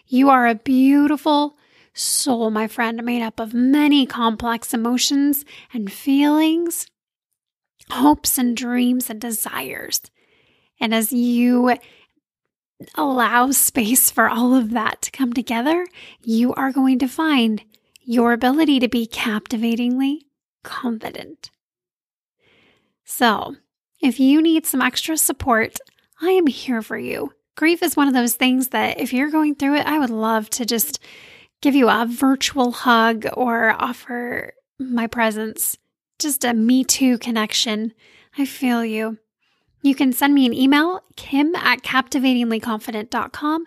You 0.05 0.29
are 0.29 0.47
a 0.47 0.55
beautiful 0.55 1.57
soul, 1.93 2.51
my 2.51 2.67
friend, 2.67 3.03
made 3.03 3.21
up 3.21 3.39
of 3.39 3.53
many 3.53 4.05
complex 4.05 4.73
emotions 4.73 5.43
and 5.73 5.91
feelings, 5.91 6.87
hopes 7.89 8.37
and 8.37 8.55
dreams 8.55 9.09
and 9.09 9.19
desires. 9.19 10.01
And 10.79 10.93
as 10.93 11.11
you 11.11 11.75
allow 12.95 13.51
space 13.51 14.11
for 14.11 14.29
all 14.29 14.53
of 14.53 14.71
that 14.71 15.01
to 15.03 15.11
come 15.11 15.33
together, 15.33 15.87
you 16.23 16.53
are 16.53 16.71
going 16.71 16.99
to 16.99 17.07
find 17.07 17.63
your 18.01 18.31
ability 18.31 18.79
to 18.79 18.87
be 18.87 19.05
captivatingly 19.05 20.27
confident. 20.63 21.49
So, 23.03 23.55
if 24.01 24.19
you 24.19 24.41
need 24.41 24.65
some 24.65 24.81
extra 24.81 25.17
support, 25.17 25.77
I 26.21 26.31
am 26.31 26.47
here 26.47 26.81
for 26.81 26.97
you. 26.97 27.33
Grief 27.55 27.81
is 27.81 27.95
one 27.95 28.07
of 28.07 28.13
those 28.13 28.35
things 28.35 28.69
that 28.69 28.99
if 28.99 29.11
you're 29.11 29.31
going 29.31 29.55
through 29.55 29.75
it, 29.77 29.87
I 29.87 29.99
would 29.99 30.09
love 30.09 30.49
to 30.51 30.65
just 30.65 30.99
give 31.61 31.75
you 31.75 31.89
a 31.89 32.05
virtual 32.07 32.71
hug 32.71 33.25
or 33.33 33.71
offer 33.71 34.53
my 34.79 35.07
presence, 35.07 35.77
just 36.19 36.43
a 36.43 36.53
me 36.53 36.83
too 36.83 37.17
connection. 37.17 37.93
I 38.37 38.45
feel 38.45 38.85
you. 38.85 39.17
You 39.81 39.95
can 39.95 40.13
send 40.13 40.35
me 40.35 40.45
an 40.45 40.53
email, 40.53 41.01
kim 41.15 41.55
at 41.55 41.81
captivatinglyconfident.com, 41.81 43.65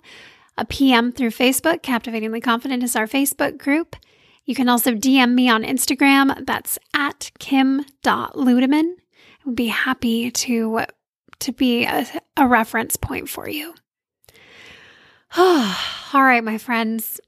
a 0.57 0.65
PM 0.65 1.13
through 1.13 1.31
Facebook. 1.31 1.83
Captivatingly 1.83 2.41
Confident 2.41 2.83
is 2.83 2.95
our 2.95 3.07
Facebook 3.07 3.59
group. 3.59 3.97
You 4.45 4.55
can 4.55 4.69
also 4.69 4.93
DM 4.93 5.35
me 5.35 5.49
on 5.49 5.63
Instagram. 5.65 6.47
That's 6.47 6.79
at 6.95 7.31
kim.ludeman. 7.39 8.95
Would 9.45 9.57
be 9.57 9.69
happy 9.69 10.31
to, 10.31 10.85
to 11.41 11.53
be 11.53 11.85
a, 11.85 12.07
a 12.37 12.47
reference 12.47 12.97
point 12.97 13.29
for 13.29 13.49
you. 13.49 13.75
All 15.37 15.75
right, 16.25 16.45
my 16.45 16.59
friends. 16.59 17.21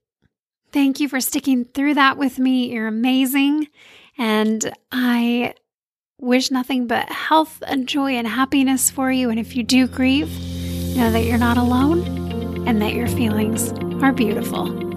Thank 0.72 1.00
you 1.00 1.08
for 1.08 1.20
sticking 1.20 1.64
through 1.66 1.94
that 1.94 2.16
with 2.16 2.38
me. 2.38 2.72
You're 2.72 2.88
amazing. 2.88 3.68
And 4.18 4.72
I 4.90 5.54
wish 6.18 6.50
nothing 6.50 6.86
but 6.86 7.08
health 7.10 7.62
and 7.66 7.88
joy 7.88 8.12
and 8.12 8.26
happiness 8.26 8.90
for 8.90 9.10
you. 9.10 9.28
And 9.30 9.38
if 9.38 9.56
you 9.56 9.62
do 9.62 9.86
grieve, 9.86 10.30
know 10.96 11.10
that 11.10 11.24
you're 11.24 11.38
not 11.38 11.58
alone 11.58 12.66
and 12.66 12.80
that 12.80 12.94
your 12.94 13.08
feelings 13.08 13.72
are 14.02 14.12
beautiful. 14.12 14.91